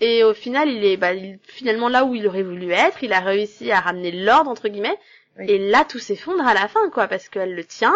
Et 0.00 0.24
au 0.24 0.34
final, 0.34 0.68
il 0.68 0.84
est 0.84 0.96
bah, 0.96 1.14
il- 1.14 1.38
finalement 1.44 1.88
là 1.88 2.04
où 2.04 2.14
il 2.14 2.26
aurait 2.26 2.42
voulu 2.42 2.70
être. 2.72 3.02
Il 3.04 3.12
a 3.12 3.20
réussi 3.20 3.70
à 3.72 3.80
ramener 3.80 4.12
l'ordre 4.12 4.50
entre 4.50 4.68
guillemets. 4.68 4.98
Oui. 5.38 5.46
Et 5.48 5.58
là, 5.58 5.84
tout 5.84 5.98
s'effondre 5.98 6.46
à 6.46 6.54
la 6.54 6.68
fin, 6.68 6.90
quoi, 6.90 7.08
parce 7.08 7.28
qu'elle 7.28 7.54
le 7.54 7.64
tient. 7.64 7.94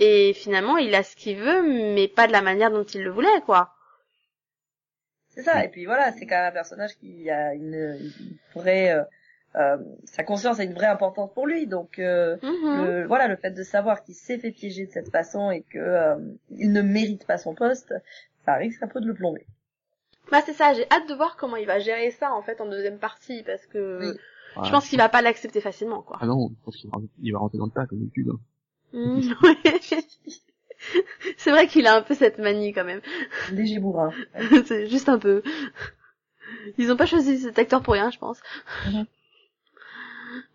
Et 0.00 0.32
finalement, 0.34 0.78
il 0.78 0.94
a 0.94 1.02
ce 1.02 1.16
qu'il 1.16 1.36
veut, 1.38 1.62
mais 1.62 2.08
pas 2.08 2.26
de 2.26 2.32
la 2.32 2.42
manière 2.42 2.70
dont 2.70 2.84
il 2.84 3.02
le 3.04 3.10
voulait, 3.10 3.40
quoi. 3.46 3.74
c'est 5.28 5.42
ça. 5.42 5.64
Et 5.64 5.68
puis 5.68 5.84
voilà, 5.84 6.12
c'est 6.12 6.26
quand 6.26 6.36
même 6.36 6.46
un 6.46 6.52
personnage 6.52 6.96
qui 6.98 7.28
a 7.30 7.54
une, 7.54 7.74
une 7.74 8.12
vraie, 8.54 8.92
euh, 8.92 9.02
euh, 9.56 9.76
sa 10.04 10.22
conscience 10.24 10.60
a 10.60 10.64
une 10.64 10.74
vraie 10.74 10.86
importance 10.86 11.32
pour 11.32 11.46
lui. 11.46 11.66
Donc 11.66 11.98
euh, 11.98 12.36
Mhm. 12.42 12.84
le, 12.84 13.06
voilà, 13.06 13.26
le 13.28 13.36
fait 13.36 13.50
de 13.52 13.62
savoir 13.62 14.02
qu'il 14.02 14.14
s'est 14.14 14.38
fait 14.38 14.50
piéger 14.50 14.86
de 14.86 14.90
cette 14.92 15.10
façon 15.10 15.50
et 15.50 15.62
que 15.62 15.78
euh, 15.78 16.16
il 16.50 16.72
ne 16.72 16.82
mérite 16.82 17.26
pas 17.26 17.38
son 17.38 17.54
poste, 17.54 17.94
ça 18.44 18.54
risque 18.54 18.82
un 18.82 18.88
peu 18.88 19.00
de 19.00 19.06
le 19.06 19.14
plomber. 19.14 19.46
Bah 20.30 20.40
c'est 20.44 20.52
ça, 20.54 20.72
j'ai 20.74 20.86
hâte 20.90 21.08
de 21.08 21.14
voir 21.14 21.36
comment 21.36 21.56
il 21.56 21.66
va 21.66 21.78
gérer 21.78 22.10
ça 22.10 22.32
en 22.32 22.42
fait 22.42 22.60
en 22.60 22.66
deuxième 22.68 22.98
partie, 22.98 23.42
parce 23.44 23.64
que 23.66 24.00
Oui. 24.00 24.12
je 24.16 24.54
Voilà. 24.56 24.70
pense 24.72 24.88
qu'il 24.88 24.98
va 24.98 25.08
pas 25.08 25.22
l'accepter 25.22 25.60
facilement, 25.60 26.02
quoi. 26.02 26.18
Ah 26.20 26.26
non, 26.26 26.48
je 26.50 26.64
pense 26.64 26.76
qu'il 26.76 26.90
va, 26.90 26.98
il 27.22 27.32
va 27.32 27.38
rentrer 27.38 27.58
dans 27.58 27.66
le 27.66 27.70
tas, 27.70 27.86
comme 27.86 27.98
d'habitude. 28.00 28.28
hein. 28.30 28.40
Ouais. 29.42 29.56
c'est 31.38 31.50
vrai 31.50 31.66
qu'il 31.66 31.86
a 31.86 31.94
un 31.96 32.02
peu 32.02 32.14
cette 32.14 32.38
manie 32.38 32.72
quand 32.72 32.84
même. 32.84 33.00
Léger 33.52 33.78
bourrin. 33.78 34.12
c'est 34.66 34.86
juste 34.88 35.08
un 35.08 35.18
peu. 35.18 35.42
Ils 36.78 36.90
ont 36.92 36.96
pas 36.96 37.06
choisi 37.06 37.38
cet 37.38 37.58
acteur 37.58 37.82
pour 37.82 37.94
rien, 37.94 38.10
je 38.10 38.18
pense. 38.18 38.40
Mhm. 38.86 39.06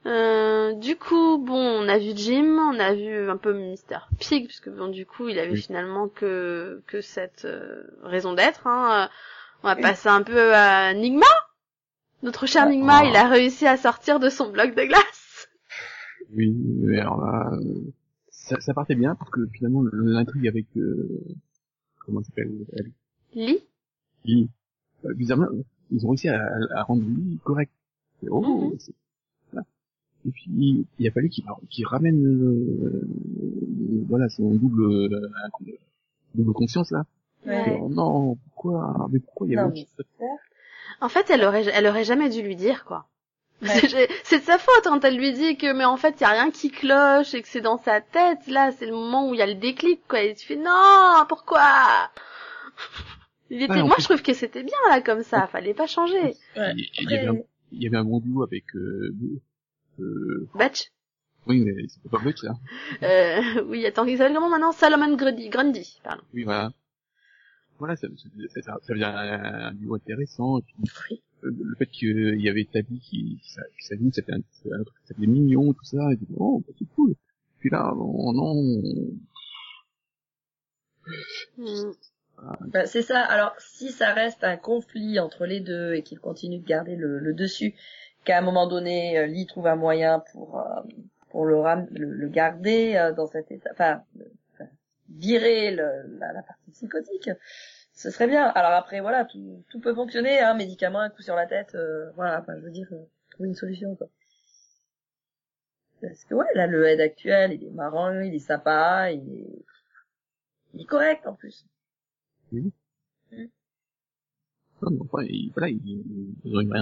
Euh, 0.06 0.74
du 0.74 0.96
coup, 0.96 1.38
bon, 1.38 1.56
on 1.84 1.88
a 1.88 1.98
vu 1.98 2.12
Jim, 2.16 2.58
on 2.74 2.80
a 2.80 2.94
vu 2.94 3.30
un 3.30 3.38
peu 3.38 3.54
Mr. 3.54 4.00
Pig, 4.20 4.46
puisque 4.48 4.70
bon, 4.70 4.88
du 4.88 5.06
coup, 5.06 5.28
il 5.30 5.38
avait 5.40 5.52
Oui. 5.52 5.62
finalement 5.62 6.08
que 6.08 6.82
que 6.88 7.02
cette 7.02 7.46
euh, 7.46 7.84
raison 8.04 8.34
d'être. 8.34 8.66
Hein. 8.68 9.06
Euh, 9.06 9.08
On 9.64 9.68
va 9.68 9.76
passer 9.76 10.10
un 10.10 10.24
peu 10.24 10.54
à 10.56 10.94
Nigma. 10.94 11.26
Notre 12.24 12.46
cher 12.48 12.64
Ah. 12.66 12.70
Nigma, 12.70 13.06
il 13.06 13.16
a 13.16 13.28
réussi 13.28 13.68
à 13.68 13.78
sortir 13.78 14.20
de 14.20 14.30
son 14.30 14.50
bloc 14.52 14.74
de 14.76 14.84
glace. 14.86 15.48
Oui, 16.36 16.50
mais 16.52 17.00
alors 17.00 17.24
là, 17.24 17.52
euh, 17.54 17.92
ça, 18.30 18.60
ça 18.60 18.74
partait 18.74 18.96
bien 18.96 19.16
parce 19.16 19.30
que 19.32 19.46
finalement 19.54 19.82
le- 19.84 19.92
l'intrigue 20.14 20.48
avec 20.48 20.66
euh, 20.78 21.08
comment 22.00 22.24
s'appelle 22.24 22.52
elle, 22.78 22.92
Lee. 23.34 23.60
Lee, 24.26 24.50
bizarrement 25.04 25.48
ils 25.92 26.06
ont 26.06 26.10
réussi 26.10 26.30
à, 26.30 26.48
à 26.76 26.84
rendre 26.84 27.04
Lee 27.04 27.38
correct. 27.44 27.72
Oh, 28.30 28.42
Mhm. 28.72 28.78
Et 30.28 30.32
puis 30.32 30.86
il 31.00 31.08
a 31.08 31.12
fallu 31.12 31.30
qu'il 31.30 31.44
qu'il 31.70 31.86
ramène 31.88 32.24
euh, 32.26 32.86
euh, 32.86 34.06
voilà 34.08 34.30
son 34.30 34.52
double 34.54 34.84
euh, 34.84 35.10
double 36.36 36.54
conscience 36.54 36.92
là. 36.92 37.06
Ouais. 37.46 37.78
Oh, 37.82 37.90
non, 37.90 38.36
pourquoi 38.54 39.08
Mais 39.12 39.20
pourquoi 39.20 39.48
il 39.48 39.54
y 39.54 39.58
a 39.58 39.66
Non, 39.66 39.74
En 41.02 41.10
fait, 41.10 41.30
elle 41.32 41.44
aurait, 41.44 41.66
elle 41.74 41.88
aurait 41.88 42.04
jamais 42.04 42.30
dû 42.30 42.44
lui 42.44 42.56
dire 42.56 42.86
quoi. 42.86 43.08
Ouais. 43.64 43.68
C'est 44.24 44.40
de 44.40 44.44
sa 44.44 44.58
faute 44.60 44.84
quand 44.84 45.04
elle 45.04 45.18
lui 45.18 45.34
dit 45.34 45.58
que 45.58 45.74
mais 45.74 45.86
en 45.86 45.98
fait 45.98 46.16
il 46.20 46.22
y 46.22 46.26
a 46.26 46.30
rien 46.32 46.52
qui 46.52 46.70
cloche 46.70 47.34
et 47.34 47.42
que 47.42 47.48
c'est 47.48 47.62
dans 47.62 47.78
sa 47.80 48.00
tête. 48.02 48.46
Là, 48.48 48.72
c'est 48.72 48.86
le 48.86 48.92
moment 48.94 49.28
où 49.30 49.34
il 49.34 49.40
y 49.40 49.44
a 49.44 49.48
le 49.48 49.56
déclic 49.56 50.02
quoi. 50.08 50.22
Et 50.22 50.36
tu 50.36 50.46
fais 50.46 50.56
non, 50.56 51.26
pourquoi? 51.28 51.62
Il 53.50 53.62
était, 53.64 53.74
Ouais, 53.74 53.82
moi 53.84 53.96
plus- 53.96 54.04
je 54.04 54.08
trouve 54.08 54.22
que 54.22 54.34
c'était 54.34 54.64
bien 54.64 54.78
là 54.90 55.02
comme 55.02 55.24
ça. 55.24 55.48
Fallait 55.48 55.74
pas 55.74 55.86
changer. 55.88 56.36
Ouais. 56.56 56.74
il, 56.76 56.88
il 57.02 57.10
y 57.12 57.16
avait 57.18 57.28
un, 57.28 57.36
il 57.72 57.84
y 57.84 57.88
avait 57.88 57.98
un 57.98 58.04
bon 58.06 58.20
duo 58.20 58.44
avec 58.44 58.64
euh, 58.76 59.14
euh, 60.02 60.50
Batch. 60.56 60.92
oui 61.48 61.62
mais 61.66 61.88
c'était 61.88 62.10
pas 62.10 62.20
Butch 62.20 62.44
là. 62.44 62.54
Euh, 63.04 63.64
oui, 63.68 63.86
attends, 63.86 64.06
il 64.06 64.18
s'appelle 64.18 64.34
comment 64.36 64.50
maintenant? 64.50 64.72
Salomon 64.72 65.16
Grundy. 65.16 65.50
Grundy, 65.50 66.00
pardon. 66.04 66.24
Oui, 66.34 66.44
voilà. 66.44 66.72
Voilà, 67.80 67.96
ça, 67.96 68.08
ça, 68.16 68.62
ça, 68.62 68.78
ça 68.82 68.94
devient 68.94 69.06
un, 69.06 69.44
un 69.70 69.74
duo 69.74 69.96
intéressant. 69.96 70.60
Et 70.60 70.62
puis, 70.62 70.76
Oui. 71.10 71.24
euh, 71.46 71.52
le 71.64 71.76
fait 71.76 71.88
qu'il 71.88 72.40
y 72.40 72.48
avait 72.48 72.66
Tabi 72.72 73.00
qui, 73.00 73.40
qui, 73.42 73.56
qui 73.80 73.86
s'allume, 73.88 74.12
c'était 74.14 74.34
un, 74.34 74.42
truc 74.42 75.00
qui 75.02 75.08
s'appelait 75.08 75.26
mignon, 75.28 75.74
tout 75.74 75.84
ça. 75.86 76.12
Et 76.12 76.16
puis, 76.18 76.28
oh, 76.38 76.64
bah, 76.68 76.74
c'est 76.78 76.86
cool. 76.96 77.16
Puis 77.60 77.70
là, 77.72 77.92
oh, 77.96 78.34
non. 78.36 78.82
Hmm. 81.58 81.92
Bah, 82.68 82.86
c'est 82.86 83.02
ça. 83.02 83.20
Alors, 83.22 83.54
si 83.60 83.92
ça 83.92 84.14
reste 84.14 84.44
un 84.44 84.58
conflit 84.58 85.20
entre 85.20 85.46
les 85.46 85.60
deux 85.60 85.94
et 85.94 86.04
qu'ils 86.04 86.20
continuent 86.20 86.62
de 86.62 86.68
garder 86.68 86.96
le, 86.96 87.20
le 87.20 87.34
dessus, 87.34 87.74
qu'à 88.24 88.38
un 88.38 88.42
moment 88.42 88.68
donné, 88.68 89.18
euh, 89.18 89.26
Lee 89.26 89.46
trouve 89.46 89.68
un 89.68 89.76
moyen 89.76 90.20
pour 90.32 90.60
euh, 90.60 90.82
pour 91.30 91.46
le, 91.46 91.58
ram- 91.58 91.88
le, 91.92 92.12
le 92.12 92.28
garder 92.28 92.96
euh, 92.98 93.14
dans 93.14 93.28
cet 93.28 93.52
état, 93.52 93.70
enfin, 93.72 94.04
euh, 94.20 94.66
virer 95.10 95.72
le, 95.72 96.18
la, 96.20 96.34
la 96.34 96.44
partie 96.44 96.72
psychotique, 96.72 97.30
ce 97.94 98.10
serait 98.10 98.28
bien. 98.28 98.48
Alors 98.48 98.72
après, 98.72 99.00
voilà, 99.00 99.26
tout, 99.26 99.64
tout 99.70 99.80
peut 99.80 99.94
fonctionner, 99.94 100.40
hein, 100.40 100.54
médicament, 100.56 101.00
un 101.00 101.10
coup 101.10 101.22
sur 101.22 101.36
la 101.36 101.46
tête, 101.48 101.74
euh, 101.76 102.12
voilà. 102.16 102.42
Enfin, 102.42 102.58
je 102.58 102.64
veux 102.66 102.72
dire, 102.72 102.88
euh, 102.92 103.06
trouver 103.30 103.50
une 103.50 103.56
solution, 103.56 103.96
quoi. 103.96 104.08
Parce 106.02 106.26
que 106.26 106.34
ouais, 106.34 106.48
là, 106.56 106.68
le 106.68 106.86
head 106.88 107.00
actuel, 107.00 107.54
il 107.54 107.64
est 107.64 107.72
marrant, 107.72 108.12
il 108.20 108.34
est 108.34 108.40
sympa, 108.40 109.12
il 109.12 109.22
est, 109.34 109.66
il 110.74 110.82
est 110.82 110.86
correct 110.86 111.26
en 111.28 111.34
plus. 111.36 111.66
Non, 114.82 114.90
mais 114.90 114.98
enfin, 115.00 115.24
il, 115.30 115.52
voilà, 115.54 115.70
il, 115.70 116.36
ils 116.44 116.58
ont 116.58 116.60
une 116.60 116.70
vraie 116.70 116.82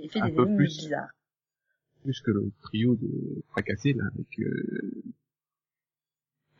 intrigue. 0.00 0.04
Il 0.04 0.10
fait 0.10 0.20
Un 0.20 0.28
des 0.28 0.34
peu 0.34 0.42
énigmes 0.42 0.56
plus. 0.56 0.76
bizarres. 0.78 1.10
Plus 2.02 2.20
que 2.20 2.30
le 2.30 2.50
trio 2.62 2.94
de 2.96 3.42
fracassés, 3.50 3.92
là, 3.92 4.04
avec, 4.14 4.38
euh, 4.40 5.02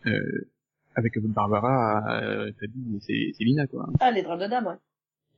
euh, 0.07 0.48
avec 0.94 1.18
Barbara, 1.18 2.20
euh, 2.22 2.53
Tabi 2.61 2.96
et 2.96 3.00
Cé- 3.00 3.33
Célina, 3.38 3.66
quoi. 3.66 3.88
Ah, 4.00 4.11
les 4.11 4.22
drames 4.22 4.40
de 4.40 4.46
dames, 4.46 4.66
ouais. 4.66 4.74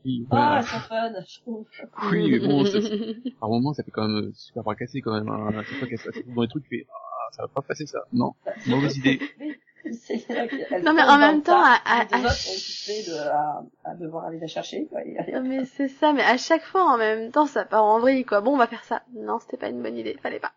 Oui, 0.05 0.27
Ah, 0.31 0.35
voilà. 0.35 0.59
elles 0.59 0.65
sont 0.67 0.81
fun, 0.81 1.12
je 1.25 1.41
trouve. 1.41 1.67
Oui, 2.11 2.31
mais 2.33 2.41
bon, 2.41 2.65
ça, 2.65 2.79
par 3.41 3.49
moment, 3.49 3.73
ça 3.73 3.85
fait 3.85 3.93
quand 3.93 4.09
même 4.09 4.33
super 4.35 4.62
fracassé, 4.65 5.01
quand 5.01 5.15
même. 5.15 5.29
Hein. 5.29 5.49
À 5.59 5.62
chaque 5.62 5.79
fois 5.79 5.87
qu'elle 5.88 5.99
se 5.99 6.11
passe 6.11 6.27
dans 6.35 6.43
les 6.43 6.49
trucs, 6.49 6.65
tu 6.65 6.79
fais, 6.79 6.87
ah, 6.91 7.29
ça 7.33 7.43
va 7.43 7.49
pas 7.49 7.62
passer 7.62 7.87
ça. 7.87 8.01
Non, 8.12 8.35
mauvaise 8.67 8.97
idée. 8.97 9.21
C'est 9.38 9.61
Non, 10.85 10.92
mais 10.95 11.03
en 11.03 11.07
dans 11.07 11.18
même 11.18 11.42
temps, 11.42 11.61
à- 11.62 11.79
à- 11.85 12.01
à 12.03 12.05
de, 12.18 13.29
à, 13.29 13.62
à 13.85 13.95
devoir 13.95 14.27
aller 14.27 14.38
la 14.38 14.47
chercher, 14.47 14.87
quoi. 14.87 15.01
et 15.05 15.16
Non, 15.33 15.42
mais 15.42 15.64
c'est 15.64 15.88
ça, 15.88 16.12
mais 16.12 16.23
à 16.23 16.37
chaque 16.37 16.64
fois 16.64 16.85
en 16.85 16.99
même 16.99 17.31
temps 17.31 17.47
ça 17.47 17.64
part 17.64 17.85
en 17.85 17.99
vrille 18.01 18.25
quoi. 18.25 18.40
Bon 18.40 18.55
on 18.55 18.59
va 18.59 18.66
faire 18.66 18.85
ça. 18.85 19.03
Non 19.14 19.38
c'était 19.40 19.57
pas 19.57 19.68
une 19.68 19.83
bonne 19.83 19.97
idée, 19.99 20.16
fallait 20.23 20.40
pas. 20.40 20.53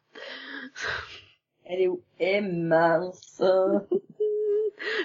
Elle 1.66 1.82
est 1.82 1.88
où? 1.88 2.02
Est 2.20 2.42
mince. 2.42 3.42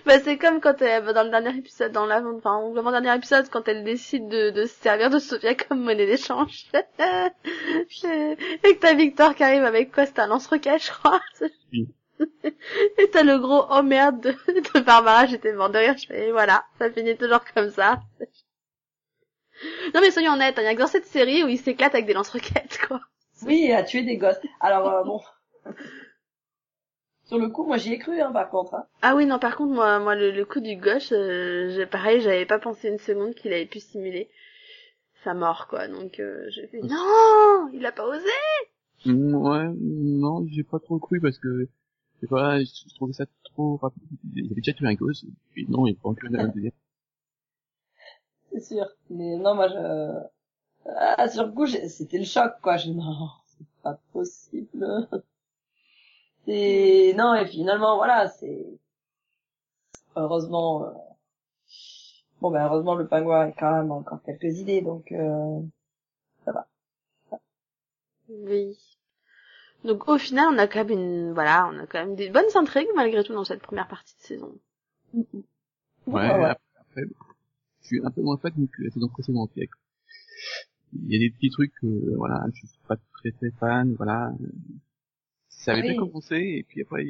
Bah 0.04 0.18
c'est 0.18 0.36
comme 0.36 0.60
quand 0.60 0.82
elle, 0.82 1.04
dans 1.14 1.22
le 1.22 1.30
dernier 1.30 1.56
épisode, 1.56 1.92
dans 1.92 2.04
l'avant, 2.04 2.36
enfin 2.36 2.60
l'avant 2.74 2.90
dernier 2.90 3.14
épisode, 3.16 3.48
quand 3.48 3.66
elle 3.68 3.84
décide 3.84 4.28
de, 4.28 4.50
de 4.50 4.66
se 4.66 4.74
servir 4.74 5.08
de 5.10 5.18
Sophia 5.20 5.54
comme 5.54 5.80
monnaie 5.84 6.06
d'échange. 6.06 6.66
Et 6.74 8.74
que 8.74 8.80
t'as 8.80 8.94
Victor 8.94 9.34
qui 9.34 9.44
arrive 9.44 9.64
avec 9.64 9.92
quoi? 9.92 10.06
C'est 10.06 10.18
un 10.18 10.26
lance-roquette 10.26 10.82
je 10.84 10.90
crois. 10.90 11.20
Oui. 11.72 11.88
Et 12.98 13.10
t'as 13.10 13.22
le 13.22 13.38
gros 13.38 13.64
oh 13.70 13.82
merde 13.82 14.20
de, 14.20 14.30
de 14.30 14.80
Barbara, 14.80 15.26
j'étais 15.26 15.52
mort 15.52 15.70
de 15.70 15.78
rire, 15.78 15.96
je 15.98 16.06
fais 16.06 16.28
et 16.28 16.32
voilà, 16.32 16.64
ça 16.78 16.90
finit 16.90 17.16
toujours 17.16 17.44
comme 17.54 17.70
ça. 17.70 18.00
Non 19.94 20.00
mais 20.00 20.10
soyons 20.10 20.32
honnêtes, 20.34 20.56
il 20.58 20.64
y 20.64 20.66
a 20.66 20.74
que 20.74 20.80
dans 20.80 20.86
cette 20.86 21.06
série 21.06 21.44
où 21.44 21.48
il 21.48 21.58
s'éclate 21.58 21.94
avec 21.94 22.06
des 22.06 22.12
lance-roquettes 22.14 22.78
quoi. 22.86 23.00
Oui, 23.46 23.72
à 23.72 23.82
tuer 23.82 24.02
des 24.02 24.16
gosses. 24.18 24.40
Alors, 24.60 24.88
euh, 24.90 25.02
bon. 25.04 25.20
Sur 27.24 27.38
le 27.38 27.48
coup, 27.48 27.64
moi 27.64 27.76
j'y 27.78 27.92
ai 27.94 27.98
cru, 27.98 28.20
hein, 28.20 28.32
par 28.32 28.50
contre. 28.50 28.74
Hein. 28.74 28.84
Ah 29.02 29.14
oui, 29.14 29.24
non, 29.24 29.38
par 29.38 29.56
contre, 29.56 29.72
moi, 29.72 29.98
moi 29.98 30.14
le, 30.14 30.30
le 30.30 30.44
coup 30.44 30.60
du 30.60 30.76
gauche, 30.76 31.12
euh, 31.12 31.70
j'ai- 31.70 31.86
pareil, 31.86 32.20
j'avais 32.20 32.44
pas 32.46 32.58
pensé 32.58 32.88
une 32.88 32.98
seconde 32.98 33.34
qu'il 33.34 33.52
avait 33.52 33.66
pu 33.66 33.80
simuler 33.80 34.28
sa 35.24 35.32
mort, 35.34 35.68
quoi. 35.68 35.86
Donc, 35.88 36.18
euh, 36.20 36.44
j'ai 36.50 36.66
fait, 36.66 36.80
non, 36.82 37.68
il 37.72 37.84
a 37.86 37.92
pas 37.92 38.06
osé 38.06 38.26
Mm, 39.06 39.34
Ouais, 39.34 39.68
non, 39.80 40.44
j'ai 40.50 40.64
pas 40.64 40.78
trop 40.78 40.98
cru 40.98 41.20
parce 41.20 41.38
que, 41.38 41.68
je 42.22 42.26
sais 42.26 42.30
pas, 42.30 42.60
je 42.60 42.94
trouvais 42.94 43.12
ça 43.12 43.26
trop 43.44 43.76
rapide. 43.76 44.02
Il 44.34 44.46
avait 44.46 44.54
déjà 44.56 44.72
tué 44.72 44.86
un 44.86 44.94
gosse, 44.94 45.24
et 45.24 45.28
puis 45.52 45.66
non, 45.68 45.86
il 45.86 45.96
tuer 45.96 46.28
un 46.38 46.48
deuxième. 46.48 46.72
C'est 48.52 48.60
sûr. 48.60 48.86
Mais 49.10 49.36
non, 49.36 49.54
moi, 49.54 49.68
je... 49.68 50.20
Ah, 50.96 51.28
sur 51.28 51.46
le 51.46 51.52
coup, 51.52 51.66
j'ai- 51.66 51.88
c'était 51.88 52.18
le 52.18 52.24
choc, 52.24 52.52
quoi. 52.62 52.76
Je 52.76 52.90
non, 52.90 53.28
c'est 53.46 53.66
pas 53.82 53.98
possible. 54.12 55.08
Et 56.46 57.14
non, 57.16 57.34
et 57.34 57.46
finalement, 57.46 57.96
voilà, 57.96 58.28
c'est... 58.28 58.66
Heureusement... 60.14 60.84
euh, 60.84 60.92
Bon, 62.40 62.50
ben, 62.50 62.64
heureusement, 62.66 62.94
le 62.96 63.06
pingouin 63.06 63.48
a 63.48 63.52
quand 63.52 63.72
même 63.72 63.92
encore 63.92 64.22
quelques 64.22 64.58
idées, 64.58 64.82
donc... 64.82 65.12
Euh... 65.12 65.60
Oui. 68.28 68.78
Donc 69.84 70.08
au 70.08 70.18
final, 70.18 70.48
on 70.52 70.58
a 70.58 70.66
quand 70.66 70.84
même 70.84 70.90
une, 70.98 71.32
voilà, 71.32 71.68
on 71.72 71.78
a 71.78 71.86
quand 71.86 71.98
même 71.98 72.14
des 72.14 72.28
bonnes 72.30 72.44
intrigues 72.54 72.88
malgré 72.94 73.24
tout 73.24 73.32
dans 73.32 73.44
cette 73.44 73.62
première 73.62 73.88
partie 73.88 74.14
de 74.16 74.22
saison. 74.22 74.52
Ouais, 75.14 75.24
Ouais, 76.06 76.40
ouais. 76.40 76.50
après, 76.50 77.02
je 77.82 77.86
suis 77.86 78.00
un 78.04 78.10
peu 78.10 78.22
moins 78.22 78.38
fan 78.38 78.52
que 78.52 78.82
la 78.82 78.90
saison 78.90 79.08
précédente. 79.08 79.50
Il 79.56 79.62
y 79.62 79.66
a- 79.66 79.68
Il 80.92 81.12
y 81.12 81.16
a 81.16 81.18
des 81.18 81.30
petits 81.30 81.50
trucs, 81.50 81.72
euh, 81.84 82.14
voilà, 82.16 82.44
je 82.54 82.66
suis 82.66 82.78
pas 82.86 82.96
très 83.14 83.32
très 83.32 83.50
fan, 83.58 83.94
voilà. 83.96 84.32
Ça 85.48 85.72
avait 85.72 85.82
Oui. 85.82 85.88
bien 85.90 85.98
commencé, 86.06 86.36
et 86.36 86.64
puis 86.66 86.80
après, 86.82 87.04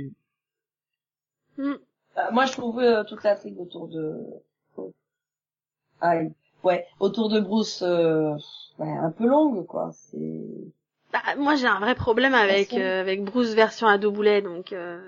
Hmm. 1.57 1.75
Euh, 2.19 2.33
moi, 2.33 2.47
je 2.47 2.53
trouve 2.53 2.81
euh, 2.81 3.05
toute 3.05 3.23
l'intrigue 3.23 3.59
autour 3.61 3.87
de... 3.89 4.17
Ah, 6.01 6.17
ouais, 6.65 6.87
autour 6.99 7.29
de 7.31 7.41
Bruce, 7.41 7.83
euh, 7.83 8.35
ouais, 8.79 8.91
un 8.91 9.11
peu 9.13 9.27
longue, 9.27 9.67
quoi. 9.67 9.91
C'est... 9.93 10.73
Bah, 11.13 11.19
moi 11.39 11.57
j'ai 11.57 11.67
un 11.67 11.81
vrai 11.81 11.95
problème 11.97 12.35
avec 12.35 12.73
euh, 12.73 13.01
avec 13.01 13.25
Bruce 13.25 13.55
version 13.55 13.89
ado 13.89 14.11
boulet 14.13 14.43
donc 14.43 14.73
euh, 14.73 14.99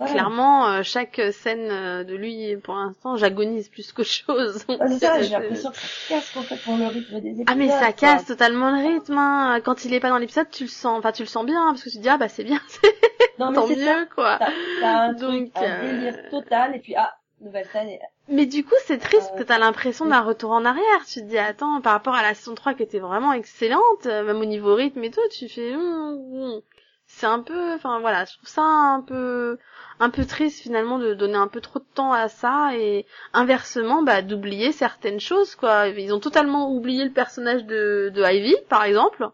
Ouais. 0.00 0.10
clairement 0.12 0.68
euh, 0.68 0.82
chaque 0.84 1.20
scène 1.32 1.70
euh, 1.72 2.04
de 2.04 2.14
lui 2.14 2.56
pour 2.58 2.74
l'instant 2.76 3.16
j'agonise 3.16 3.68
plus 3.68 3.90
qu'autre 3.92 4.08
chose. 4.08 4.64
Ouais, 4.68 4.76
c'est 4.90 4.98
ça, 4.98 5.20
j'ai 5.22 5.30
l'impression 5.30 5.70
que 5.70 5.76
ça 5.76 5.86
casse 6.08 6.30
complètement 6.30 6.76
le 6.76 6.86
rythme 6.86 7.20
des 7.20 7.28
épisodes. 7.30 7.46
Ah 7.48 7.54
mais 7.56 7.68
ça 7.68 7.78
quoi. 7.86 7.92
casse 7.94 8.26
totalement 8.26 8.70
le 8.70 8.86
rythme. 8.86 9.16
Hein. 9.18 9.60
Quand 9.64 9.84
il 9.84 9.94
est 9.94 9.98
pas 10.00 10.10
dans 10.10 10.18
l'épisode, 10.18 10.48
tu 10.50 10.64
le 10.64 10.68
sens, 10.68 10.98
enfin 10.98 11.10
tu 11.10 11.22
le 11.22 11.28
sens 11.28 11.44
bien 11.46 11.60
hein, 11.60 11.70
parce 11.70 11.82
que 11.82 11.90
tu 11.90 11.96
te 11.96 12.02
dis 12.02 12.08
ah 12.08 12.16
bah 12.18 12.28
c'est 12.28 12.44
bien, 12.44 12.60
tant 13.38 13.66
c'est 13.66 13.74
ça. 13.76 13.98
mieux 14.00 14.06
quoi. 14.14 14.36
T'as 14.38 14.50
t'as 14.80 14.98
un 15.08 15.12
Donc, 15.14 15.52
truc, 15.52 15.52
un 15.56 15.62
euh, 15.64 15.92
délire 15.92 16.30
total, 16.30 16.76
et 16.76 16.78
puis, 16.78 16.94
ah, 16.96 17.17
nouvelle 17.40 17.66
scène, 17.66 17.88
et... 17.88 18.00
Mais 18.28 18.46
du 18.46 18.64
coup, 18.64 18.74
c'est 18.84 18.98
triste 18.98 19.30
Euh, 19.34 19.38
que 19.38 19.42
t'as 19.42 19.58
l'impression 19.58 20.06
d'un 20.06 20.20
retour 20.20 20.50
en 20.50 20.64
arrière. 20.64 21.04
Tu 21.06 21.20
te 21.20 21.26
dis, 21.26 21.38
attends, 21.38 21.80
par 21.80 21.92
rapport 21.92 22.14
à 22.14 22.22
la 22.22 22.34
saison 22.34 22.54
3 22.54 22.74
qui 22.74 22.82
était 22.82 22.98
vraiment 22.98 23.32
excellente, 23.32 24.06
euh, 24.06 24.24
même 24.24 24.40
au 24.40 24.44
niveau 24.44 24.74
rythme 24.74 25.02
et 25.04 25.10
tout, 25.10 25.20
tu 25.30 25.48
fais, 25.48 25.74
hum, 25.74 26.18
hum. 26.32 26.60
c'est 27.06 27.26
un 27.26 27.40
peu, 27.40 27.74
enfin 27.74 28.00
voilà, 28.00 28.24
je 28.24 28.34
trouve 28.36 28.48
ça 28.48 28.62
un 28.62 29.00
peu, 29.00 29.58
un 30.00 30.10
peu 30.10 30.24
triste 30.24 30.60
finalement 30.60 30.98
de 30.98 31.14
donner 31.14 31.36
un 31.36 31.48
peu 31.48 31.60
trop 31.60 31.78
de 31.78 31.86
temps 31.94 32.12
à 32.12 32.28
ça 32.28 32.70
et 32.76 33.06
inversement, 33.32 34.02
bah, 34.02 34.22
d'oublier 34.22 34.72
certaines 34.72 35.20
choses, 35.20 35.54
quoi. 35.54 35.88
Ils 35.88 36.12
ont 36.12 36.20
totalement 36.20 36.70
oublié 36.70 37.04
le 37.04 37.12
personnage 37.12 37.64
de, 37.64 38.10
de 38.14 38.22
Ivy, 38.22 38.56
par 38.68 38.84
exemple, 38.84 39.28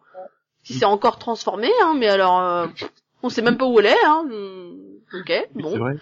qui 0.63 0.75
s'est 0.75 0.85
encore 0.85 1.19
transformé, 1.19 1.71
hein, 1.83 1.95
mais 1.97 2.09
alors, 2.09 2.41
euh, 2.41 2.67
on 3.23 3.29
sait 3.29 3.43
même 3.43 3.59
pas 3.59 3.67
où 3.67 3.79
elle 3.81 3.87
est, 3.87 4.05
hein. 4.05 4.25
Ok, 5.13 5.31
oui, 5.55 5.63
bon. 5.63 5.71
c'est 5.71 5.79
vrai. 5.79 5.95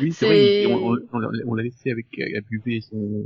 Oui, 0.00 0.12
c'est 0.12 0.26
C'est- 0.26 0.64
vrai, 0.66 0.74
on, 0.74 0.92
on, 0.92 0.98
on 1.12 1.18
l'a- 1.18 1.30
l'a 1.56 1.62
laissé 1.62 1.90
avec, 1.90 2.06
à 2.36 2.40
buver 2.40 2.80
son, 2.80 3.22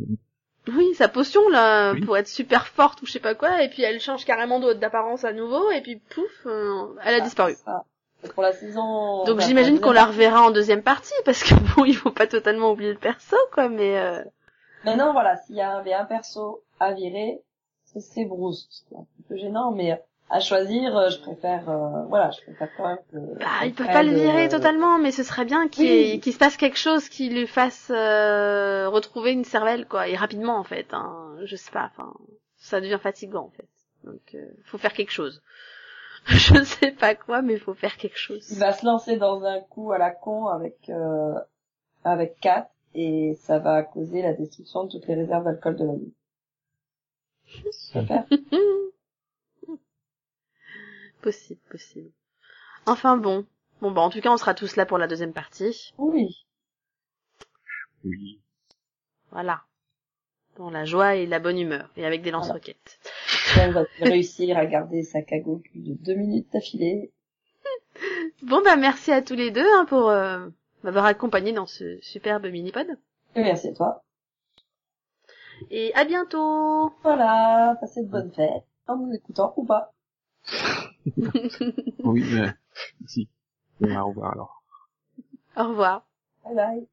Oui, 0.76 0.94
sa 0.94 1.08
potion 1.08 1.48
là, 1.48 1.92
Oui. 1.92 2.00
pour 2.02 2.16
être 2.16 2.28
super 2.28 2.66
forte 2.68 3.02
ou 3.02 3.06
je 3.06 3.12
sais 3.12 3.20
pas 3.20 3.34
quoi, 3.34 3.62
et 3.62 3.68
puis 3.68 3.82
elle 3.82 4.00
change 4.00 4.24
carrément 4.24 4.60
d'apparence 4.74 5.24
à 5.24 5.32
nouveau, 5.32 5.70
et 5.70 5.80
puis 5.80 5.96
pouf, 5.96 6.30
euh, 6.46 6.86
elle 7.04 7.14
a 7.14 7.20
disparu. 7.20 7.54
C'est 8.22 8.32
pour 8.32 8.44
la 8.44 8.52
saison... 8.52 9.24
Donc 9.24 9.40
j'imagine 9.40 9.80
qu'on 9.80 9.90
la 9.90 10.02
la 10.02 10.06
reverra 10.06 10.42
en 10.46 10.52
deuxième 10.52 10.82
partie, 10.82 11.12
parce 11.24 11.42
que 11.42 11.54
bon, 11.74 11.84
il 11.84 11.96
faut 11.96 12.12
pas 12.12 12.28
totalement 12.28 12.70
oublier 12.70 12.92
le 12.92 12.98
perso, 12.98 13.36
quoi, 13.52 13.68
mais 13.68 13.98
euh, 13.98 14.22
Maintenant, 14.84 15.12
voilà, 15.12 15.36
s'il 15.38 15.56
y 15.56 15.60
avait 15.60 15.92
un 15.94 16.04
perso 16.04 16.62
à 16.80 16.92
virer, 16.92 17.40
ce 17.92 17.98
serait 18.00 18.24
Bruce. 18.24 18.68
C'est 18.88 18.96
un 18.96 19.04
peu 19.28 19.36
gênant, 19.36 19.72
mais 19.72 20.00
à 20.32 20.40
choisir, 20.40 20.96
euh, 20.96 21.10
je 21.10 21.18
préfère, 21.20 21.68
euh, 21.68 22.04
voilà, 22.08 22.30
je 22.30 22.40
préfère 22.40 22.70
quand 22.76 22.88
même 22.88 22.98
que... 23.12 23.38
bah, 23.38 23.66
ils 23.66 23.74
peuvent 23.74 23.86
pas 23.86 24.02
le 24.02 24.14
virer 24.14 24.46
euh, 24.46 24.48
totalement, 24.48 24.98
mais 24.98 25.10
ce 25.12 25.22
serait 25.22 25.44
bien 25.44 25.68
qu'il 25.68 25.84
Oui. 25.84 26.20
qu'il 26.20 26.32
se 26.32 26.38
passe 26.38 26.56
quelque 26.56 26.78
chose 26.78 27.10
qui 27.10 27.28
lui 27.28 27.46
fasse 27.46 27.90
euh, 27.94 28.88
retrouver 28.88 29.32
une 29.32 29.44
cervelle, 29.44 29.86
quoi, 29.86 30.08
et 30.08 30.16
rapidement 30.16 30.56
en 30.56 30.64
fait. 30.64 30.86
Hein, 30.94 31.36
je 31.44 31.54
sais 31.54 31.70
pas, 31.70 31.90
enfin, 31.92 32.14
ça 32.56 32.80
devient 32.80 32.98
fatigant 33.00 33.44
en 33.44 33.50
fait. 33.50 33.68
Donc, 34.04 34.22
euh, 34.34 34.38
faut 34.64 34.78
faire 34.78 34.94
quelque 34.94 35.12
chose. 35.12 35.42
je 36.24 36.62
sais 36.64 36.92
pas 36.92 37.14
quoi, 37.14 37.42
mais 37.42 37.58
faut 37.58 37.74
faire 37.74 37.98
quelque 37.98 38.18
chose. 38.18 38.50
Il 38.50 38.58
va 38.58 38.72
se 38.72 38.86
lancer 38.86 39.18
dans 39.18 39.44
un 39.44 39.60
coup 39.60 39.92
à 39.92 39.98
la 39.98 40.10
con 40.10 40.46
avec, 40.46 40.88
euh, 40.88 41.34
avec 42.04 42.40
Kat, 42.40 42.70
et 42.94 43.34
ça 43.42 43.58
va 43.58 43.82
causer 43.82 44.22
la 44.22 44.32
destruction 44.32 44.84
de 44.84 44.92
toutes 44.92 45.06
les 45.08 45.14
réserves 45.14 45.44
d'alcool 45.44 45.76
de 45.76 45.84
la 45.84 45.92
vie. 45.94 46.14
Super. 47.70 48.24
Possible, 51.22 51.60
possible. 51.70 52.10
Enfin 52.84 53.16
bon. 53.16 53.46
Bon 53.80 53.90
bah 53.90 54.00
en 54.00 54.10
tout 54.10 54.20
cas 54.20 54.30
on 54.30 54.36
sera 54.36 54.54
tous 54.54 54.76
là 54.76 54.86
pour 54.86 54.98
la 54.98 55.06
deuxième 55.06 55.32
partie. 55.32 55.94
Oui. 55.98 56.44
oui. 58.04 58.40
Voilà. 59.30 59.62
Dans 60.56 60.70
la 60.70 60.84
joie 60.84 61.14
et 61.14 61.26
la 61.26 61.38
bonne 61.38 61.58
humeur. 61.58 61.88
Et 61.96 62.04
avec 62.04 62.22
des 62.22 62.30
lance-roquettes. 62.30 62.98
Elle 63.58 63.72
va 63.72 63.84
réussir 64.00 64.58
à 64.58 64.66
garder 64.66 65.02
sa 65.02 65.22
cagoule 65.22 65.62
plus 65.62 65.80
de 65.80 65.94
deux 65.94 66.14
minutes 66.14 66.52
d'affilée. 66.52 67.12
Bon 68.42 68.60
bah 68.62 68.76
merci 68.76 69.12
à 69.12 69.22
tous 69.22 69.34
les 69.34 69.50
deux 69.50 69.66
hein, 69.74 69.84
pour 69.84 70.08
euh, 70.10 70.48
m'avoir 70.82 71.04
accompagné 71.04 71.52
dans 71.52 71.66
ce 71.66 72.00
superbe 72.00 72.46
mini-pod. 72.46 72.86
Et 73.36 73.42
merci 73.42 73.68
à 73.68 73.74
toi. 73.74 74.02
Et 75.70 75.94
à 75.94 76.04
bientôt 76.04 76.92
Voilà, 77.02 77.76
passez 77.80 78.02
de 78.02 78.08
bonnes 78.08 78.32
fêtes, 78.32 78.64
en 78.88 78.96
nous 78.96 79.14
écoutant 79.14 79.54
ou 79.56 79.64
pas. 79.64 79.92
Oui, 82.04 82.22
euh, 82.38 82.50
si. 83.06 83.28
Au 83.80 84.08
revoir 84.08 84.32
alors. 84.32 84.62
Au 85.56 85.68
revoir. 85.68 86.06
Bye 86.44 86.54
bye. 86.54 86.86